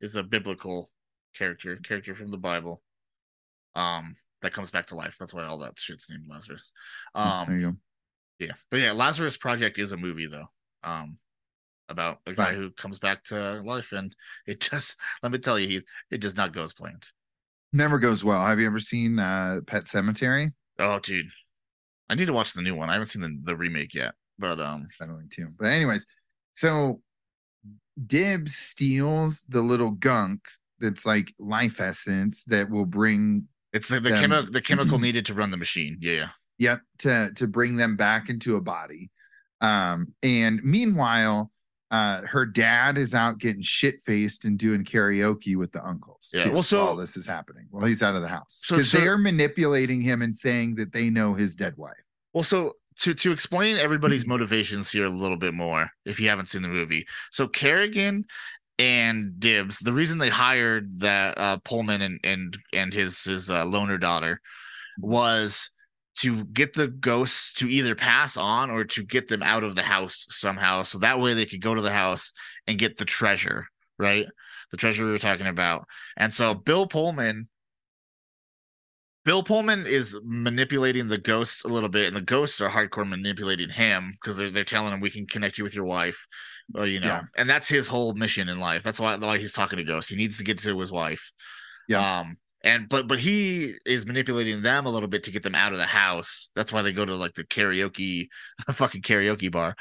[0.00, 0.90] is a biblical
[1.34, 2.82] character, character from the Bible,
[3.76, 5.16] um, that comes back to life.
[5.18, 6.72] That's why all that shit's named Lazarus.
[7.14, 7.76] there Um, you go.
[8.40, 10.48] yeah, but yeah, Lazarus Project is a movie though,
[10.82, 11.16] um,
[11.88, 12.54] about a guy Right.
[12.56, 14.14] who comes back to life, and
[14.46, 17.06] it just let me tell you, he it does not go as planned.
[17.72, 18.44] Never goes well.
[18.44, 20.52] Have you ever seen uh Pet Sematary?
[20.80, 21.30] Oh, dude,
[22.10, 22.90] I need to watch the new one.
[22.90, 25.48] I haven't seen the, the remake yet, but um, I don't think too.
[25.56, 26.04] But anyways,
[26.54, 27.00] so
[28.06, 30.40] Dib steals the little gunk
[30.80, 35.34] that's like life essence that will bring it's the the, chemi- the chemical needed to
[35.34, 35.98] run the machine.
[36.00, 36.28] Yeah, yeah.
[36.58, 39.10] Yep, to to bring them back into a body.
[39.60, 41.50] Um, and meanwhile,
[41.90, 46.30] uh, her dad is out getting shit faced and doing karaoke with the uncles.
[46.32, 48.82] Yeah, too, well, so- while this is happening, well, he's out of the house So-
[48.82, 51.94] so- they're manipulating him and saying that they know his dead wife.
[52.32, 56.48] Well, so to to explain everybody's motivations here a little bit more, if you haven't
[56.48, 58.24] seen the movie, so Carrigan
[58.78, 63.64] and Dibs, the reason they hired that uh, Pullman and and and his his uh,
[63.64, 64.40] loner daughter
[64.98, 65.70] was
[66.18, 69.82] to get the ghosts to either pass on or to get them out of the
[69.82, 72.32] house somehow, so that way they could go to the house
[72.66, 73.66] and get the treasure,
[73.98, 74.26] right?
[74.70, 75.86] The treasure we were talking about,
[76.16, 77.48] and so Bill Pullman
[79.24, 83.70] Bill Pullman is manipulating the ghosts a little bit, and the ghosts are hardcore manipulating
[83.70, 86.26] him because they're they're telling him we can connect you with your wife,
[86.72, 87.22] well, you know, Yeah.
[87.36, 88.82] and that's his whole mission in life.
[88.82, 90.10] That's why why he's talking to ghosts.
[90.10, 91.32] He needs to get to his wife.
[91.88, 92.20] Yeah.
[92.20, 92.36] Um.
[92.62, 95.78] And but but he is manipulating them a little bit to get them out of
[95.78, 96.50] the house.
[96.54, 98.28] That's why they go to like the karaoke,
[98.66, 99.74] the fucking karaoke bar,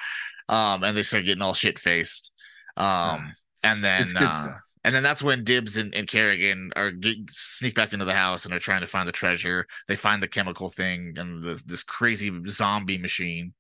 [0.50, 2.32] um, and they start getting all shit faced.
[2.78, 3.20] Um, Uh,
[3.66, 4.54] and then uh.
[4.84, 8.46] And then that's when Dibs and, and Carrigan are get, sneak back into the house
[8.46, 9.66] and are trying to find the treasure.
[9.88, 13.54] They find the chemical thing and this this crazy zombie machine.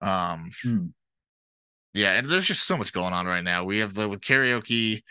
[0.00, 0.92] Um, Hmm.
[1.94, 3.64] yeah, and there's just so much going on right now.
[3.64, 5.02] We have the with karaoke,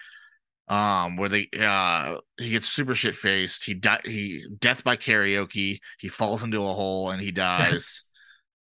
[0.69, 3.65] um, where they uh he gets super shit faced.
[3.65, 5.79] He die he death by karaoke.
[5.99, 8.11] He falls into a hole and he dies.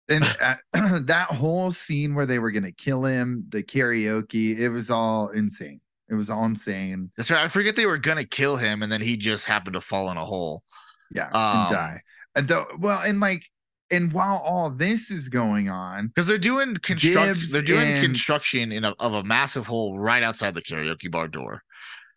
[0.08, 0.56] And uh,
[1.04, 5.80] that whole scene where they were gonna kill him, the karaoke, it was all insane.
[6.08, 7.10] It was all insane.
[7.16, 7.42] That's right.
[7.44, 10.16] I forget they were gonna kill him, and then he just happened to fall in
[10.16, 10.62] a hole.
[11.10, 12.00] Yeah, Um, and die.
[12.34, 13.42] And though, well, and like,
[13.90, 17.48] and while all this is going on, because they're doing construction.
[17.50, 21.28] They're doing and- construction in a, of a massive hole right outside the karaoke bar
[21.28, 21.62] door.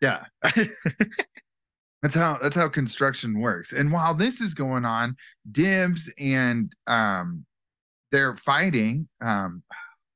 [0.00, 0.24] Yeah.
[2.02, 3.72] that's how that's how construction works.
[3.72, 5.16] And while this is going on,
[5.50, 7.44] Dibs and um
[8.12, 9.08] they're fighting.
[9.20, 9.62] Um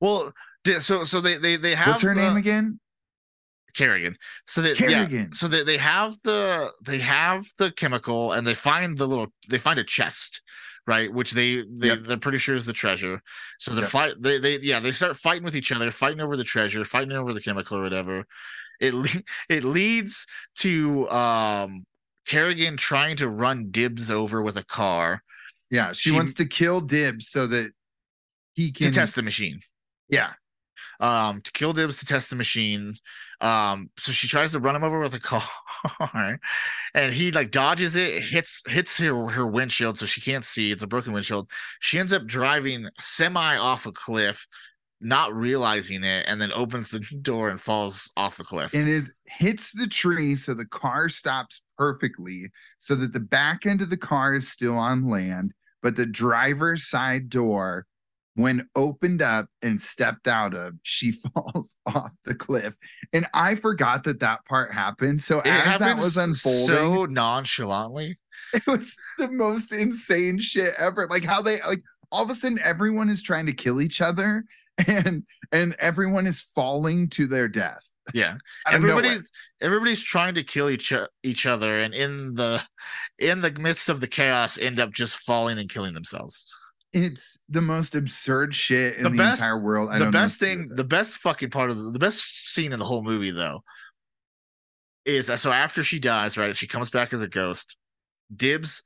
[0.00, 0.32] Well,
[0.80, 2.80] so so they they they have what's her name again?
[3.74, 4.16] Carrigan.
[4.46, 5.28] So they Carrigan.
[5.32, 9.28] Yeah, so they, they have the they have the chemical and they find the little
[9.48, 10.42] they find a chest,
[10.86, 11.12] right?
[11.12, 11.98] Which they they Yep.
[12.06, 13.20] they're pretty sure is the treasure.
[13.58, 13.90] So they're Yep.
[13.90, 17.12] fight they they yeah they start fighting with each other, fighting over the treasure, fighting
[17.12, 18.24] over the chemical or whatever.
[18.80, 19.08] It le-
[19.48, 20.26] it leads
[20.58, 21.84] to um
[22.26, 25.22] Carrigan trying to run Dibs over with a car
[25.70, 27.72] Yeah, she, She- wants to kill Dibs so that
[28.54, 29.60] he to can test the machine.
[30.08, 30.32] Yeah.
[31.00, 32.94] Um to kill dibs to test the machine.
[33.40, 36.38] Um so she tries to run him over with a car
[36.94, 40.72] and he like dodges it hits hits her her windshield so she can't see.
[40.72, 41.50] It's a broken windshield.
[41.80, 44.46] She ends up driving semi off a cliff
[45.00, 48.72] not realizing it and then opens the door and falls off the cliff.
[48.72, 53.82] And is hits the tree so the car stops perfectly so that the back end
[53.82, 55.52] of the car is still on land
[55.84, 57.86] but the driver's side door
[58.34, 62.74] when opened up and stepped out of she falls off the cliff.
[63.12, 65.22] And i forgot that that part happened.
[65.22, 68.18] So it as that was unfolding so nonchalantly.
[68.52, 71.06] It was the most insane shit ever.
[71.08, 74.44] Like how they like all of a sudden everyone is trying to kill each other
[74.86, 77.82] and and everyone is falling to their death.
[78.12, 78.36] Yeah.
[78.66, 78.98] Out of nowhere.
[78.98, 82.62] everybody's everybody's trying to kill each each other and in the
[83.18, 86.46] in the midst of the chaos end up just falling and killing themselves
[86.94, 89.90] it's the most absurd shit in The the, best- entire world.
[89.90, 91.98] I the don't best what to do thing, the best fucking part of the, the
[91.98, 93.62] best scene in the whole movie though
[95.04, 96.56] is that so after she dies, right?
[96.56, 97.76] She comes back as a ghost.
[98.34, 98.82] Dibs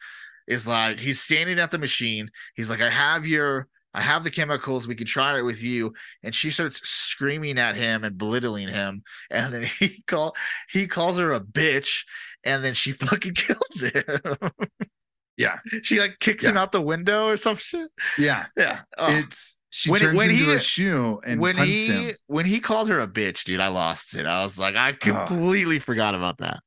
[0.46, 2.30] is like he's standing at the machine.
[2.54, 4.86] He's like, I have your I have the chemicals.
[4.86, 5.94] We can try it with you.
[6.22, 9.02] And she starts screaming at him and belittling him.
[9.30, 10.34] And then he call
[10.70, 12.04] he calls her a bitch.
[12.44, 14.36] And then she fucking kills him.
[15.38, 15.56] Yeah.
[15.82, 17.88] she like kicks him out the window or some shit.
[18.18, 18.80] yeah, Yeah.
[18.98, 19.16] Oh.
[19.16, 22.16] it's she When turns when into he- a shoe and when he him.
[22.26, 24.26] when he called her a bitch, dude, I lost it.
[24.26, 24.96] I was like, I Oh.
[24.96, 26.60] completely forgot about that.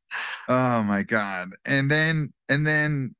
[0.47, 1.49] Oh my god.
[1.65, 3.15] And then and then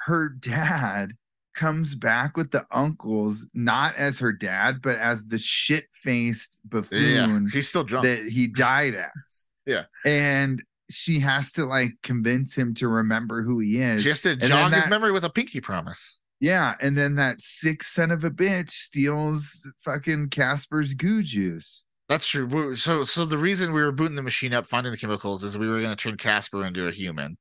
[0.00, 1.12] her dad
[1.54, 7.44] comes back with the uncles, not as her dad, but as the shit-faced buffoon.
[7.44, 8.04] Yeah, he's still drunk.
[8.04, 9.46] that he died as.
[9.64, 9.84] Yeah.
[10.04, 10.60] And
[10.90, 14.02] she has to like convince him to remember who he is.
[14.02, 16.18] She has to jog his memory with a pinky promise.
[16.40, 21.84] yeah, and then that sick son of a bitch steals fucking Casper's goo juice.
[22.08, 22.76] That's true.
[22.76, 25.68] So, so the reason we were booting the machine up, finding the chemicals, is we
[25.68, 27.38] were going to turn Casper into a human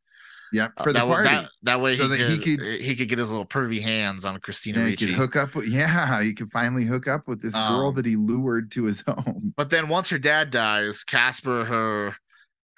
[0.53, 1.29] Yep, Uh, for the that, party.
[1.29, 3.81] That, that way, So he, that he could, could- he could get his little pervy
[3.81, 7.27] hands on Christina yeah, he could hook up with yeah, he could finally hook up
[7.27, 9.53] with this girl Um, that he lured to his home.
[9.57, 12.15] But then once her dad dies, Casper, her,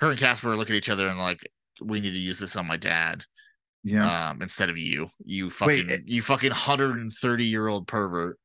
[0.03, 1.39] her and Casper look at each other and like,
[1.81, 3.23] we need to use this on my dad,
[3.83, 4.29] Yeah.
[4.29, 8.37] um, instead of you, you fucking, it- you fucking hundred and thirty year old pervert.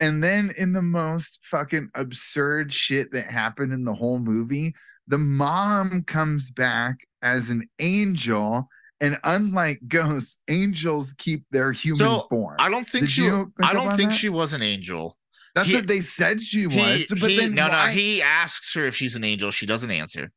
[0.00, 4.74] And then in the most fucking absurd shit that happened in the whole movie,
[5.06, 8.68] the mom comes back as an angel.
[9.00, 12.56] And unlike ghosts, angels keep their human So, form.
[12.58, 13.28] I don't think Did she.
[13.28, 14.16] I don't think that?
[14.16, 15.16] she was an angel.
[15.54, 16.76] That's he- what they said she was.
[16.76, 17.92] He, but he- then no, why, no.
[17.92, 19.50] He asks her if she's an angel.
[19.52, 20.32] She doesn't answer.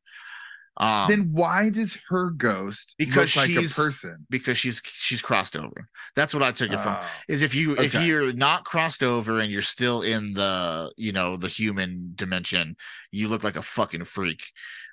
[0.78, 4.26] Um, then why does her ghost Because look like a person?
[4.28, 5.88] because she's she's crossed over.
[6.14, 6.96] That's what I took it from.
[7.00, 11.12] Oh, Is if you if you're not crossed over and you're still in the you
[11.12, 12.76] know the human dimension,
[13.10, 14.42] you look like a fucking freak.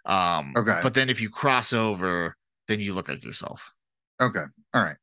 [0.06, 0.80] Um, Okay.
[0.82, 2.36] But then if you cross over,
[2.68, 3.74] then you look like yourself.
[4.22, 4.44] okay.
[4.74, 4.96] All right.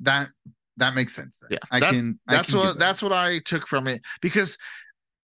[0.00, 0.28] That
[0.76, 1.38] that makes sense.
[1.40, 1.48] Then.
[1.52, 2.20] Yeah, I that- can.
[2.28, 2.78] I That's can what that.
[2.78, 4.56] that's what I took from it because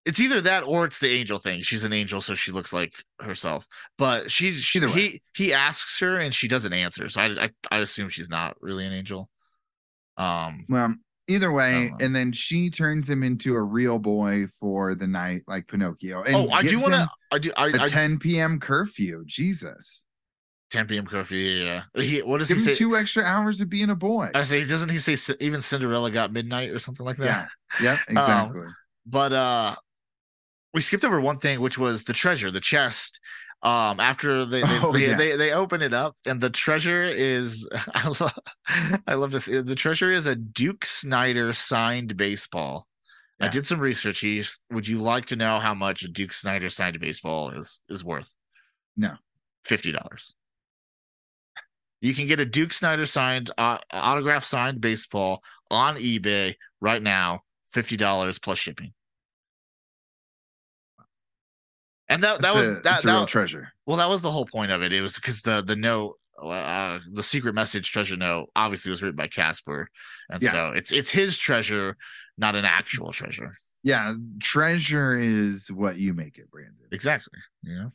[0.06, 1.62] it's either that or it's the angel thing.
[1.62, 3.66] She's an angel, so she looks like herself.
[3.96, 4.92] But she's she, Either way.
[4.94, 7.08] he he asks her and she doesn't answer.
[7.08, 9.30] So I, I I assume she's not really an angel.
[10.16, 10.94] Um, Well,
[11.26, 15.66] either way, and then she turns him into a real boy for the night, like
[15.68, 16.22] Pinocchio.
[16.22, 17.08] And oh, I do want to.
[17.32, 17.52] I do.
[17.56, 18.60] I, a I 10 p.m.
[18.60, 19.24] curfew.
[19.26, 20.04] Jesus,
[20.70, 21.06] 10 p.m.
[21.06, 21.38] curfew.
[21.38, 22.02] Yeah, yeah.
[22.02, 22.74] He, what does give he say?
[22.74, 24.30] two extra hours of being a boy.
[24.34, 27.48] I say, doesn't he say even Cinderella got midnight or something like that?
[27.80, 27.92] yeah.
[27.92, 27.98] Yep.
[28.08, 28.66] Exactly.
[29.06, 29.76] But uh,
[30.74, 33.20] we skipped over one thing, which was the treasure, the chest.
[33.62, 35.16] Um, after they they, Oh, they, yeah.
[35.16, 38.38] they they open it up, and the treasure is I love
[39.06, 39.46] I love this.
[39.46, 42.86] The treasure is a Duke Snider signed baseball.
[43.40, 44.20] I did some research.
[44.20, 48.04] He's, would you like to know how much a Duke Snider signed baseball is is
[48.04, 48.32] worth?
[48.96, 49.14] No.
[49.64, 50.34] fifty dollars.
[52.00, 57.40] You can get a Duke Snider signed uh, autograph signed baseball on eBay right now,
[57.66, 58.92] fifty dollars plus shipping.
[62.08, 63.68] And that that It's was a, that, a real that treasure.
[63.86, 64.92] well that was the whole point of it.
[64.92, 69.16] It was because the the note uh, the secret message treasure note obviously was written
[69.16, 69.88] by Casper,
[70.28, 70.50] and Yeah.
[70.52, 71.96] so it's it's his treasure,
[72.36, 73.56] not an actual treasure.
[73.82, 74.14] Yeah.
[74.40, 76.74] Treasure is what you make it, Brandon.
[76.90, 77.38] Exactly.
[77.62, 77.92] You know.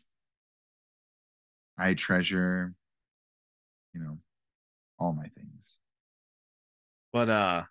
[1.77, 2.73] I treasure,
[3.93, 4.17] you know,
[4.97, 5.77] all my things.
[7.13, 7.63] But uh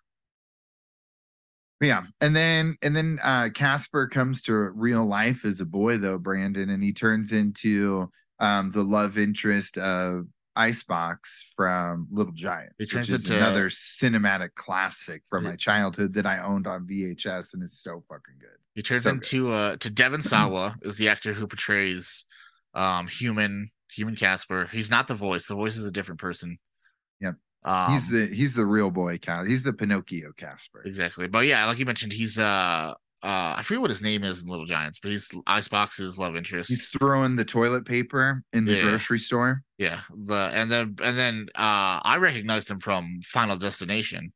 [1.81, 6.17] yeah, and then and then uh Casper comes to real life as a boy though,
[6.17, 8.09] Brandon, and he turns into
[8.39, 10.25] um the love interest of
[10.55, 15.51] Icebox from Little Giants, which is into- another cinematic classic from Yeah.
[15.51, 18.57] my childhood that I owned on VHS, and it's so fucking good.
[18.75, 19.23] he turns So good.
[19.23, 22.25] into uh to Devon Sawa is the actor who portrays
[22.73, 24.65] um human human Casper.
[24.71, 25.47] He's not the voice.
[25.47, 26.59] The voice is a different person.
[27.21, 27.35] Yep.
[27.63, 29.47] Um, he's the he's the real boy Cas.
[29.47, 30.83] He's the Pinocchio Casper.
[30.85, 31.27] exactly.
[31.27, 34.49] But yeah, like you mentioned, he's uh uh I forget what his name is in
[34.49, 36.69] Little Giants, but he's Icebox's love interest.
[36.69, 38.81] He's throwing the toilet paper in the Yeah.
[38.81, 39.63] grocery store.
[39.77, 44.31] Yeah, the and then and then uh I recognized him from Final Destination,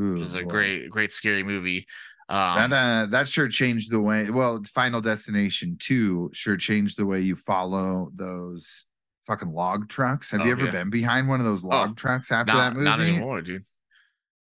[0.00, 0.50] Ooh, which is a boy.
[0.50, 1.86] great great scary movie.
[2.28, 7.06] Um, that uh that sure changed the way well final destination 2 sure changed the
[7.06, 8.86] way you follow those
[9.26, 10.70] fucking log trucks have you Oh, ever yeah.
[10.70, 13.64] been behind one of those log trucks after not, that movie not anymore, dude.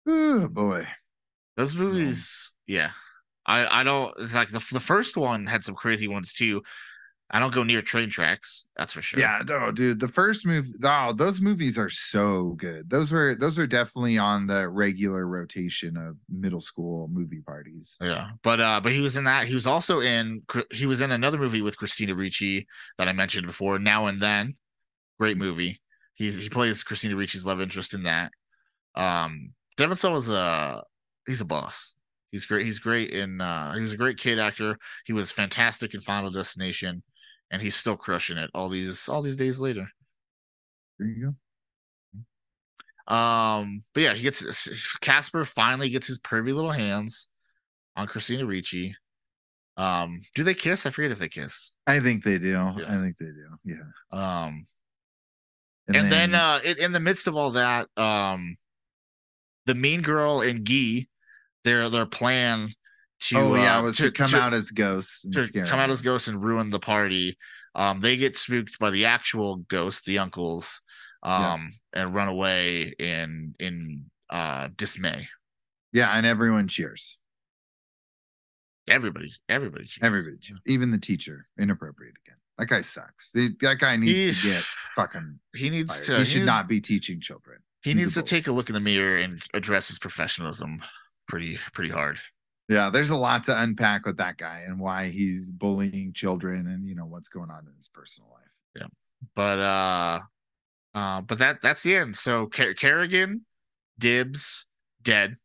[0.08, 0.88] Oh boy
[1.58, 2.92] Those movies, yeah.
[3.46, 6.62] I I don't it's like the the first one had some crazy ones too.
[7.32, 8.66] I don't go near train tracks.
[8.78, 9.20] That's for sure.
[9.20, 10.00] Yeah, no, dude.
[10.00, 12.88] The first movie, oh, those movies are so good.
[12.88, 17.98] Those were those are definitely on the regular rotation of middle school movie parties.
[18.00, 19.48] Yeah, but uh, but he was in that.
[19.48, 20.44] He was also in.
[20.72, 22.68] He was in another movie with Christina Ricci
[23.00, 23.80] that I mentioned before.
[23.80, 24.54] Now and then,
[25.20, 25.82] great movie.
[26.14, 28.32] He's he plays Christina Ricci's love interest in that.
[28.96, 30.84] Um, Devon Sawa was a
[31.28, 31.94] he's a boss.
[32.32, 32.66] He's great.
[32.66, 33.42] He's great in.
[33.42, 34.78] uh He was a great kid actor.
[35.06, 37.04] He was fantastic in Final Destination
[37.52, 39.88] and he's still crushing it all these all these days later.
[41.00, 41.34] There you
[43.08, 43.14] go.
[43.14, 47.28] Um, but yeah, he gets Casper finally gets his pervy little hands
[47.96, 48.96] on Christina Ricci.
[49.78, 50.86] Um, do they kiss?
[50.86, 51.74] I forget if they kiss.
[51.86, 52.50] I think they do.
[52.50, 52.86] Yeah.
[52.88, 53.58] I think they do.
[53.64, 53.84] Yeah.
[54.12, 54.66] Um,
[55.88, 58.56] and, and then, then, uh, in, in the midst of all that, um,
[59.66, 61.08] the mean girl and Guy,
[61.64, 62.70] their their plan
[63.22, 65.90] to oh yeah, uh, was to, to come to, out as ghosts, to come out
[65.90, 67.38] as ghosts and ruin the party.
[67.74, 70.82] Um, they get spooked by the actual ghost, the uncles,
[71.24, 72.02] um, yeah.
[72.02, 75.28] and run away in in uh dismay.
[75.92, 77.18] Yeah, and everyone cheers.
[78.88, 80.04] Everybody, everybody, cheers.
[80.04, 80.60] everybody, cheers.
[80.68, 82.38] even the teacher, inappropriate again.
[82.58, 83.32] That guy sucks.
[83.34, 84.64] That guy needs He's, to get
[84.96, 85.40] fucking.
[85.56, 86.06] He needs fired.
[86.06, 86.14] to.
[86.14, 87.60] He, he should needs, not be teaching children.
[87.84, 90.82] He He's needs to take a look in the mirror and address his professionalism
[91.28, 92.18] pretty pretty hard.
[92.70, 96.88] Yeah, there's a lot to unpack with that guy and why he's bullying children and
[96.88, 98.42] you know what's going on in his personal life.
[98.76, 98.88] Yeah.
[99.36, 100.20] But uh
[100.98, 102.16] uh but that that's the end.
[102.16, 103.46] So Car- Carrigan,
[104.00, 104.66] Dibs,
[105.02, 105.38] dead.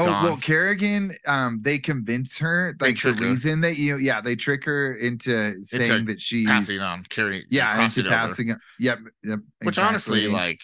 [0.00, 0.22] Oh gone.
[0.22, 4.94] well, Carrigan, um, they convince her like the reason that you, yeah, they trick her
[4.94, 8.52] into saying into that she's passing on, carrying, yeah, into passing.
[8.52, 8.60] Over.
[8.78, 9.38] Yep, yep.
[9.62, 9.88] Which exactly.
[9.88, 10.60] honestly, like,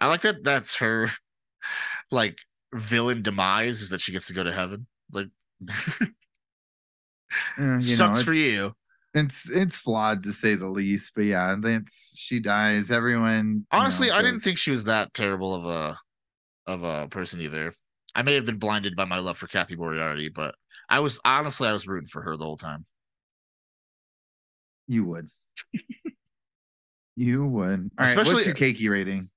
[0.00, 0.44] I like that.
[0.44, 1.08] That's her,
[2.10, 2.36] like,
[2.74, 4.86] villain demise is that she gets to go to heaven.
[5.10, 5.28] Like,
[5.70, 6.06] uh,
[7.80, 8.72] sucks know, for you.
[9.14, 12.90] It's it's flawed to say the least, but yeah, that's she dies.
[12.90, 13.66] Everyone.
[13.70, 15.98] Honestly, know, I didn't think she was that terrible of a
[16.66, 17.72] of a person either.
[18.14, 20.54] I may have been blinded by my love for Cathy Moriarty, but
[20.88, 22.84] I was honestly I was rooting for her the whole time.
[24.86, 25.28] You would.
[27.16, 27.90] you would.
[27.98, 29.30] All Especially, right, what's your cakey rating?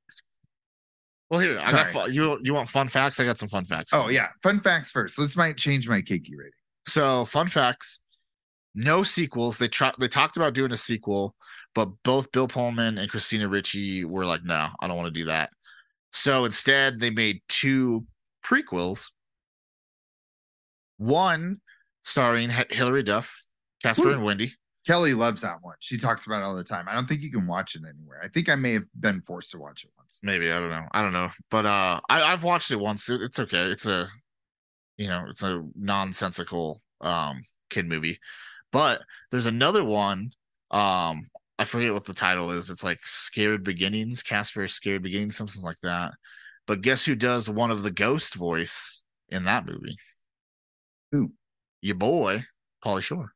[1.30, 1.90] Well, here Sorry.
[1.90, 2.38] I got you.
[2.44, 3.20] You want fun facts?
[3.20, 3.92] I got some fun facts.
[3.94, 5.18] Oh yeah, fun facts first.
[5.18, 6.52] This might change my cakey rating.
[6.88, 8.00] So fun facts:
[8.76, 9.58] no sequels.
[9.58, 9.94] They tried.
[10.00, 11.36] They talked about doing a sequel,
[11.74, 15.26] but both Bill Pullman and Christina Ricci were like, "No, I don't want to do
[15.26, 15.50] that."
[16.12, 18.06] So instead, they made two
[18.46, 19.10] prequels.
[20.98, 21.62] One
[22.04, 23.46] starring H- Hilary Duff,
[23.82, 24.54] Casper and Wendy.
[24.86, 25.76] Kelly loves that one.
[25.80, 26.86] She talks about it all the time.
[26.88, 28.22] I don't think you can watch it anywhere.
[28.24, 30.20] I think I may have been forced to watch it once.
[30.22, 30.86] Maybe I don't know.
[30.92, 33.10] I don't know, but uh, I, I've watched it once.
[33.10, 33.64] It, it's okay.
[33.72, 34.08] It's a,
[34.98, 38.20] you know, it's a nonsensical um kid movie.
[38.72, 40.32] But there's another one.
[40.70, 42.70] Um, I forget what the title is.
[42.70, 46.14] It's like Scared Beginnings, Casper Scared Beginnings, something like that.
[46.68, 49.98] But guess who does one of the ghost voice in that movie?
[51.12, 51.32] Who?
[51.82, 52.44] Your boy,
[52.84, 53.34] Pauly Shore.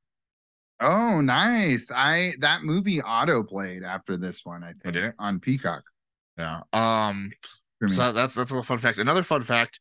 [0.80, 1.92] Oh, nice.
[1.94, 5.84] I that movie auto played after this one, I think, oh, on Peacock.
[6.38, 6.62] Yeah.
[6.72, 7.32] Um
[7.88, 8.98] so that's that's a little fun fact.
[8.98, 9.80] Another fun fact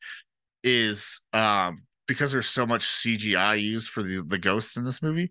[0.64, 5.30] is um because there's so much CGI used for the, the ghosts in this movie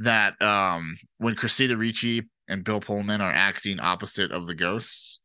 [0.00, 5.20] that um when Christina Ricci and Bill Pullman are acting opposite of the ghosts,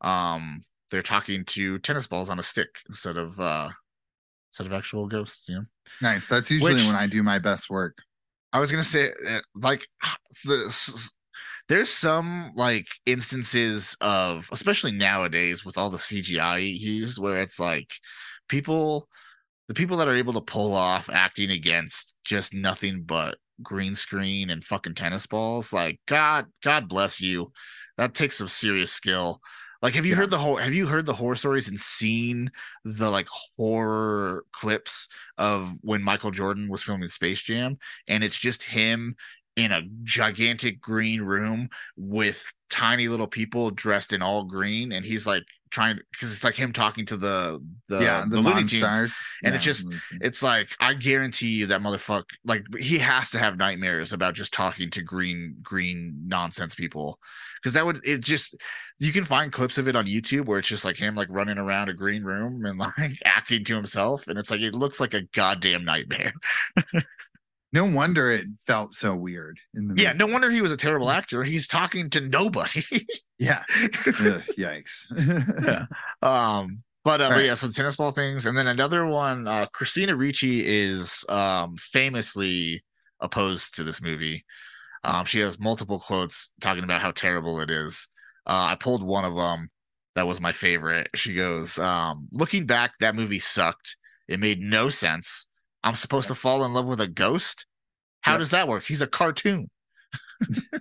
[0.00, 0.62] um
[0.94, 3.68] they're talking to tennis balls on a stick instead of uh
[4.52, 5.64] instead of actual ghosts, you know.
[6.00, 6.28] Nice.
[6.28, 7.98] That's usually Which, when I do my best work.
[8.52, 9.88] I was gonna say uh, like
[10.44, 11.10] the
[11.68, 17.92] there's some like instances of especially nowadays with all the CGI used where it's like
[18.48, 19.08] people
[19.66, 24.48] the people that are able to pull off acting against just nothing but green screen
[24.48, 27.50] and fucking tennis balls like god god bless you
[27.96, 29.40] that takes some serious skill
[29.84, 30.16] like, have you yeah.
[30.16, 30.56] heard the whole?
[30.56, 32.50] Have you heard the horror stories and seen
[32.86, 37.76] the like horror clips of when Michael Jordan was filming Space Jam,
[38.08, 39.14] and it's just him
[39.56, 45.26] in a gigantic green room with tiny little people dressed in all green, and he's
[45.26, 49.14] like trying because it's like him talking to the the yeah the, the Looney Tunes,
[49.42, 49.86] and yeah, it's just
[50.20, 54.52] it's like I guarantee you that motherfucker like he has to have nightmares about just
[54.52, 57.18] talking to green green nonsense people.
[57.62, 58.56] Because that would it just
[58.98, 61.58] you can find clips of it on YouTube where it's just like him like running
[61.58, 65.14] around a green room and like acting to himself, and it's like it looks like
[65.14, 66.32] a goddamn nightmare.
[67.74, 71.10] No wonder it felt so weird in the Yeah, no wonder he was a terrible
[71.10, 71.42] actor.
[71.42, 72.84] He's talking to nobody.
[73.38, 73.64] yeah.
[74.06, 75.06] Ugh, yikes.
[75.66, 75.86] yeah.
[76.22, 77.44] Um but, uh, but right.
[77.44, 79.46] yeah, so tennis ball things, and then another one.
[79.46, 82.82] Uh, Christina Ricci is um, famously
[83.20, 84.46] opposed to this movie.
[85.04, 88.08] Um, she has multiple quotes talking about how terrible it is.
[88.46, 89.68] Uh, I pulled one of them
[90.14, 91.10] that was my favorite.
[91.14, 93.98] She goes, um, "Looking back, that movie sucked.
[94.26, 95.46] It made no sense.
[95.84, 97.66] I'm supposed to fall in love with a ghost.
[98.22, 98.38] How Yep.
[98.40, 98.82] does that work?
[98.84, 99.70] He's a cartoon."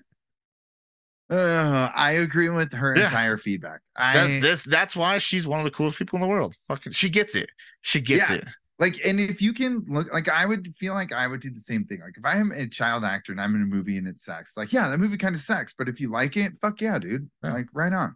[1.30, 3.06] Uh, I agree with her Yeah.
[3.06, 3.80] entire feedback.
[3.96, 6.54] That, I this that's why she's one of the coolest people in the world.
[6.68, 7.50] Fucking, she gets it.
[7.82, 8.36] She gets Yeah.
[8.38, 8.48] it.
[8.80, 11.60] like, and if you can look, like, I would feel like I would do the
[11.60, 12.02] same thing.
[12.02, 14.58] Like, if I am a child actor and I'm in a movie and it sucks,
[14.58, 17.30] like, yeah, that movie kind of sucks, but if you like it, fuck yeah, dude.
[17.44, 17.54] Yeah.
[17.54, 18.16] Like, right on.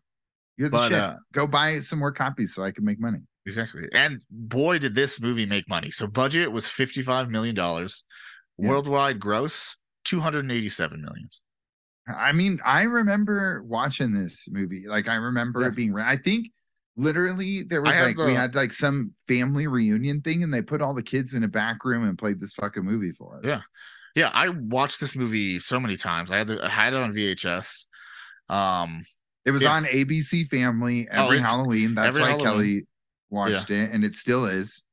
[0.57, 0.97] You're the But, shit.
[0.99, 3.19] uh, Go buy some more copies so I can make money.
[3.47, 3.87] Exactly.
[3.93, 5.89] And boy, did this movie make money.
[5.89, 7.55] So budget was $55 million.
[7.55, 7.87] Yeah.
[8.57, 11.29] Worldwide gross, 287 million.
[12.07, 14.83] I mean, I remember watching this movie.
[14.87, 15.67] Like, I remember Yeah.
[15.67, 15.95] it being.
[15.97, 16.47] I think
[16.97, 20.81] literally there was like we the- had like some family reunion thing, and they put
[20.81, 23.41] all the kids in a back room and played this fucking movie for us.
[23.45, 23.61] Yeah.
[24.15, 26.31] Yeah, I watched this movie so many times.
[26.31, 27.85] I had the, I had it on VHS.
[28.49, 29.05] Um,
[29.45, 29.73] It was Yeah.
[29.75, 31.95] on ABC Family Oh, every it's- Halloween.
[31.95, 32.45] That's every why Halloween.
[32.45, 32.87] Kelly
[33.29, 34.83] watched it, and it still is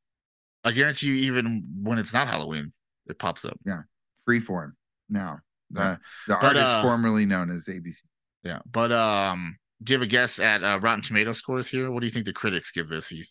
[0.65, 2.73] I guarantee you, even when it's not Halloween,
[3.07, 3.59] it pops up.
[3.67, 3.83] Yeah,
[4.29, 4.73] freeform
[5.09, 5.39] now.
[5.71, 8.01] The the But, artist uh, formerly known as ABC.
[8.43, 8.61] Yeah.
[8.71, 11.91] But um, do you have a guess at uh, Rotten Tomato scores here?
[11.91, 13.09] What do you think the critics give this?
[13.09, 13.31] Heath?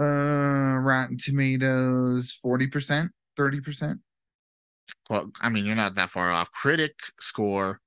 [0.00, 4.00] Uh, Rotten Tomatoes, forty percent, thirty percent.
[5.10, 6.52] Well, I mean, you're not that far off.
[6.52, 7.80] Critic score,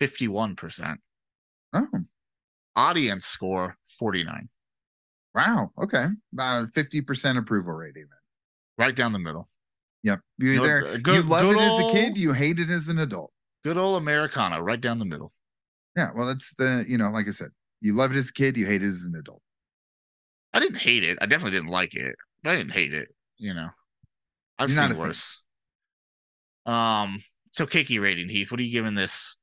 [0.00, 0.96] 51%.
[1.74, 1.86] Oh,
[2.76, 4.48] Audience score, 49.
[5.34, 5.70] Wow.
[5.82, 8.06] Okay, about fifty percent approval rating.
[8.10, 8.18] Then.
[8.86, 9.48] Right down the middle.
[10.02, 10.20] Yep.
[10.38, 12.70] You No, either uh, you good- love good it as a kid, you hate it
[12.70, 13.32] as an adult.
[13.62, 15.32] Good old Americana, right down the middle.
[15.96, 16.10] Yeah.
[16.14, 17.50] Well, that's the you know, like I said,
[17.80, 19.42] you love it as a kid, you hate it as an adult.
[20.52, 21.18] I didn't hate it.
[21.20, 23.08] I definitely didn't like it, but I didn't hate it.
[23.38, 23.68] You know,
[24.58, 24.98] I've You're seen a fan.
[24.98, 25.42] worse.
[26.66, 27.22] Um,
[27.52, 28.50] so cakey rating, Heath.
[28.50, 29.36] What are you giving this?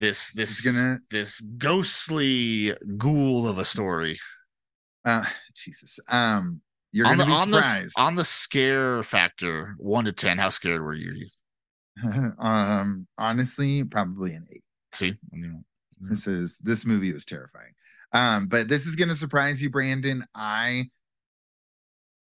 [0.00, 4.16] This this This is gonna- this ghostly ghoul of a story
[5.08, 5.98] Uh, Jesus.
[6.08, 6.60] Um,
[6.92, 7.94] you're on gonna the be on the surprised.
[7.98, 10.38] on the scare factor one to ten.
[10.38, 11.26] How scared were you?
[12.38, 14.62] Um, honestly, probably an eight.
[14.92, 15.64] See, I mean,
[16.00, 17.72] This is this movie was terrifying.
[18.12, 20.24] Um, but this is gonna surprise you, Brandon.
[20.34, 20.84] I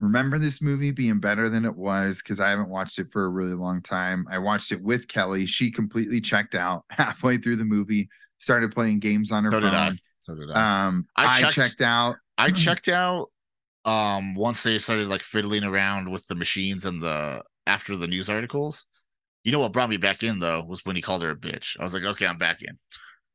[0.01, 3.29] remember this movie being better than it was because I haven't watched it for a
[3.29, 4.27] really long time.
[4.31, 5.45] I watched it with Kelly.
[5.47, 8.09] She completely checked out halfway through the movie,
[8.39, 9.89] started playing games on her so did I.
[9.89, 9.99] phone.
[10.21, 10.87] So did I.
[10.87, 12.17] Um, I I, checked- checked out.
[12.39, 13.29] I checked out
[13.85, 18.29] um once they started like fiddling around with the machines and the after the news
[18.31, 18.87] articles.
[19.45, 21.79] You know what brought me back in though was when he called her a bitch.
[21.79, 22.79] I was like, okay, I'm back in.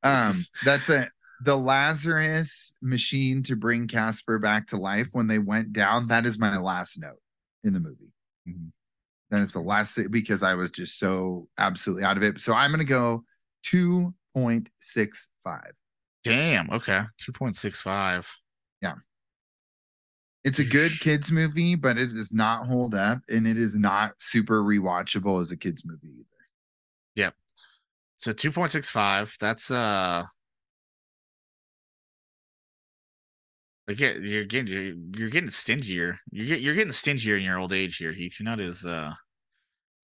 [0.04, 1.10] Um, is- that's it.
[1.46, 6.08] The Lazarus machine to bring Casper back to life when they went down.
[6.08, 7.22] That is my last note
[7.64, 8.12] in the movie.
[8.48, 8.72] Mhm.
[9.30, 12.42] That is the last because I was just so absolutely out of it.
[12.42, 13.24] So I'm gonna go
[13.64, 15.62] 2.65.
[16.24, 16.70] Damn.
[16.72, 17.04] Okay.
[17.18, 18.30] Two point six five.
[20.44, 24.14] It's a good kids movie, but it does not hold up and it is not
[24.20, 26.26] super rewatchable as a kids movie either.
[27.16, 27.36] Yep.
[28.18, 29.36] So two point six five.
[29.40, 30.24] That's uh.
[33.90, 36.18] Again, you're getting you're, you're getting stingier.
[36.32, 38.40] You get you're getting stingier in your old age here, Heath.
[38.40, 39.12] You're not as uh,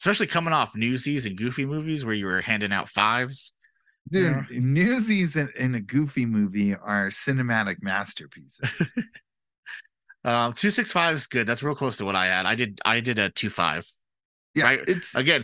[0.01, 3.53] especially coming off Newsies and Goofy movies where you were handing out fives.
[4.11, 4.59] Dude, Yeah.
[4.59, 8.93] Newsies in, a goofy movie are cinematic masterpieces.
[10.23, 11.47] Um, two six five is good.
[11.47, 12.45] That's real close to what I had.
[12.45, 13.85] I did I did a two five.
[14.53, 14.79] yeah, Right.
[14.87, 15.43] it's Again,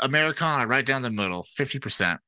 [0.00, 2.20] Americana right down the middle, fifty percent.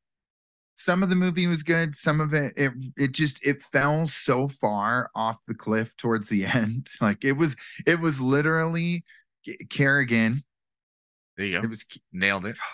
[0.76, 4.48] some of the movie was good some of it it it just it fell so
[4.48, 7.54] far off the cliff towards the end like it was
[7.86, 9.04] it was literally
[9.70, 10.42] carrigan
[11.36, 11.64] There you go.
[11.64, 12.56] it was Nailed it.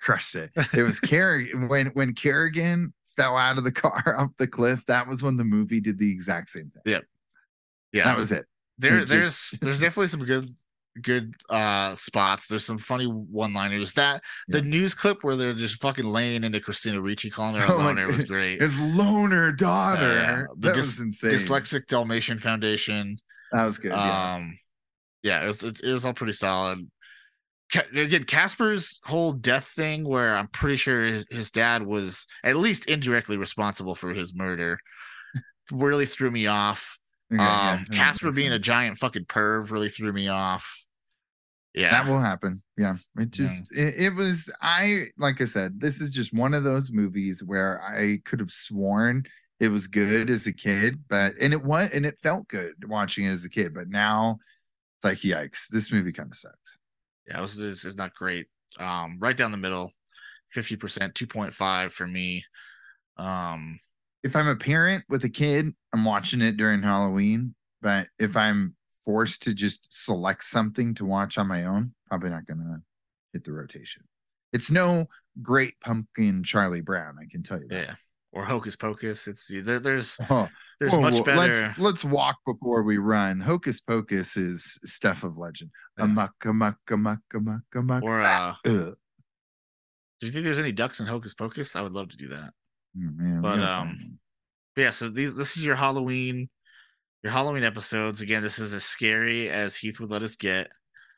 [0.00, 4.46] crushed it it was carrigan when when carrigan fell out of the car up the
[4.46, 7.00] cliff that was when the movie did the exact same thing Yeah.
[7.92, 8.46] Yeah, that was it
[8.78, 10.46] there it there's just- there's definitely some good
[11.02, 12.46] good uh spots.
[12.48, 13.92] There's some funny one liners.
[13.94, 17.72] That the news clip where they're just fucking laying into Christina Ricci calling her a
[17.72, 18.60] Oh, like, loner was great.
[18.60, 20.42] his loner daughter yeah.
[20.56, 23.18] The that dys- was insane Dyslexic Dalmatian Foundation.
[23.52, 24.34] that was good yeah.
[24.34, 24.58] Um,
[25.22, 26.90] yeah, it was it, it was all pretty solid.
[27.94, 32.86] Again, Casper's whole death thing, where I'm pretty sure his, his dad was at least
[32.86, 34.78] indirectly responsible for his murder,
[35.70, 36.98] really threw me off.
[37.30, 40.84] Yeah, um, that Casper being a giant fucking perv really threw me off.
[41.74, 42.62] Yeah, That will happen.
[42.76, 42.96] Yeah.
[43.16, 46.90] It just it, it was I like I said, this is just one of those
[46.90, 49.24] movies where I could have sworn
[49.60, 53.26] it was good as a kid, but and it was and it felt good watching
[53.26, 54.38] it as a kid, but now
[54.96, 56.78] it's like yikes, this movie kind of sucks.
[57.30, 58.46] Yeah, it was it's, it's not great.
[58.78, 59.92] Um, right down the middle,
[60.52, 62.44] fifty percent, two point five for me.
[63.16, 63.78] Um,
[64.22, 67.54] if I'm a parent with a kid, I'm watching it during Halloween.
[67.82, 68.74] But if I'm
[69.04, 72.82] forced to just select something to watch on my own, probably not gonna
[73.32, 74.02] hit the rotation.
[74.52, 75.06] It's no
[75.42, 77.86] great pumpkin Charlie Brown, I can tell you that.
[77.86, 77.94] yeah,
[78.32, 79.26] or Hocus Pocus.
[79.28, 80.48] It's there, there's Oh,
[80.78, 81.38] there's much better.
[81.38, 83.40] Let's let's walk before we run.
[83.40, 85.70] Hocus Pocus is stuff of legend.
[85.98, 86.04] Yeah.
[86.04, 88.02] Amuck, amuck, amuck, amuck, amuck.
[88.02, 88.94] Or uh, Ugh.
[90.20, 91.74] do you think there's any ducks in Hocus Pocus?
[91.76, 92.50] I would love to do that.
[92.96, 94.18] Oh, man, But, um.
[94.76, 96.48] But yeah, so these this is your Halloween,
[97.22, 98.20] your Halloween episodes.
[98.20, 100.68] Again, this is as scary as Heath would let us get.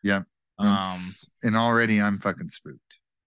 [0.02, 0.24] Yep.
[0.59, 0.98] Um,
[1.43, 2.78] and already I'm fucking spooked.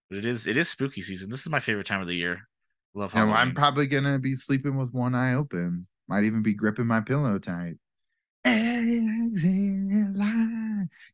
[0.10, 1.30] but it is it is spooky season.
[1.30, 2.48] This is my favorite time of the year.
[2.96, 5.86] Love You know, I'm probably gonna be sleeping with one eye open.
[6.08, 7.76] Might even be gripping my pillow tight.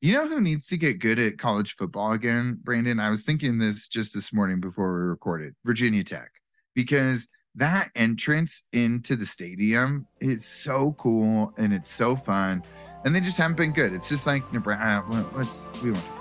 [0.01, 2.99] You know who needs to get good at college football again, Brandon?
[2.99, 5.55] I was thinking this just this morning before we recorded.
[5.65, 6.29] Virginia Tech,
[6.75, 12.63] because that entrance into the stadium is so cool and it's so fun,
[13.05, 13.93] and they just haven't been good.
[13.93, 15.25] It's just like Nebraska.
[15.35, 16.20] Let's we won't.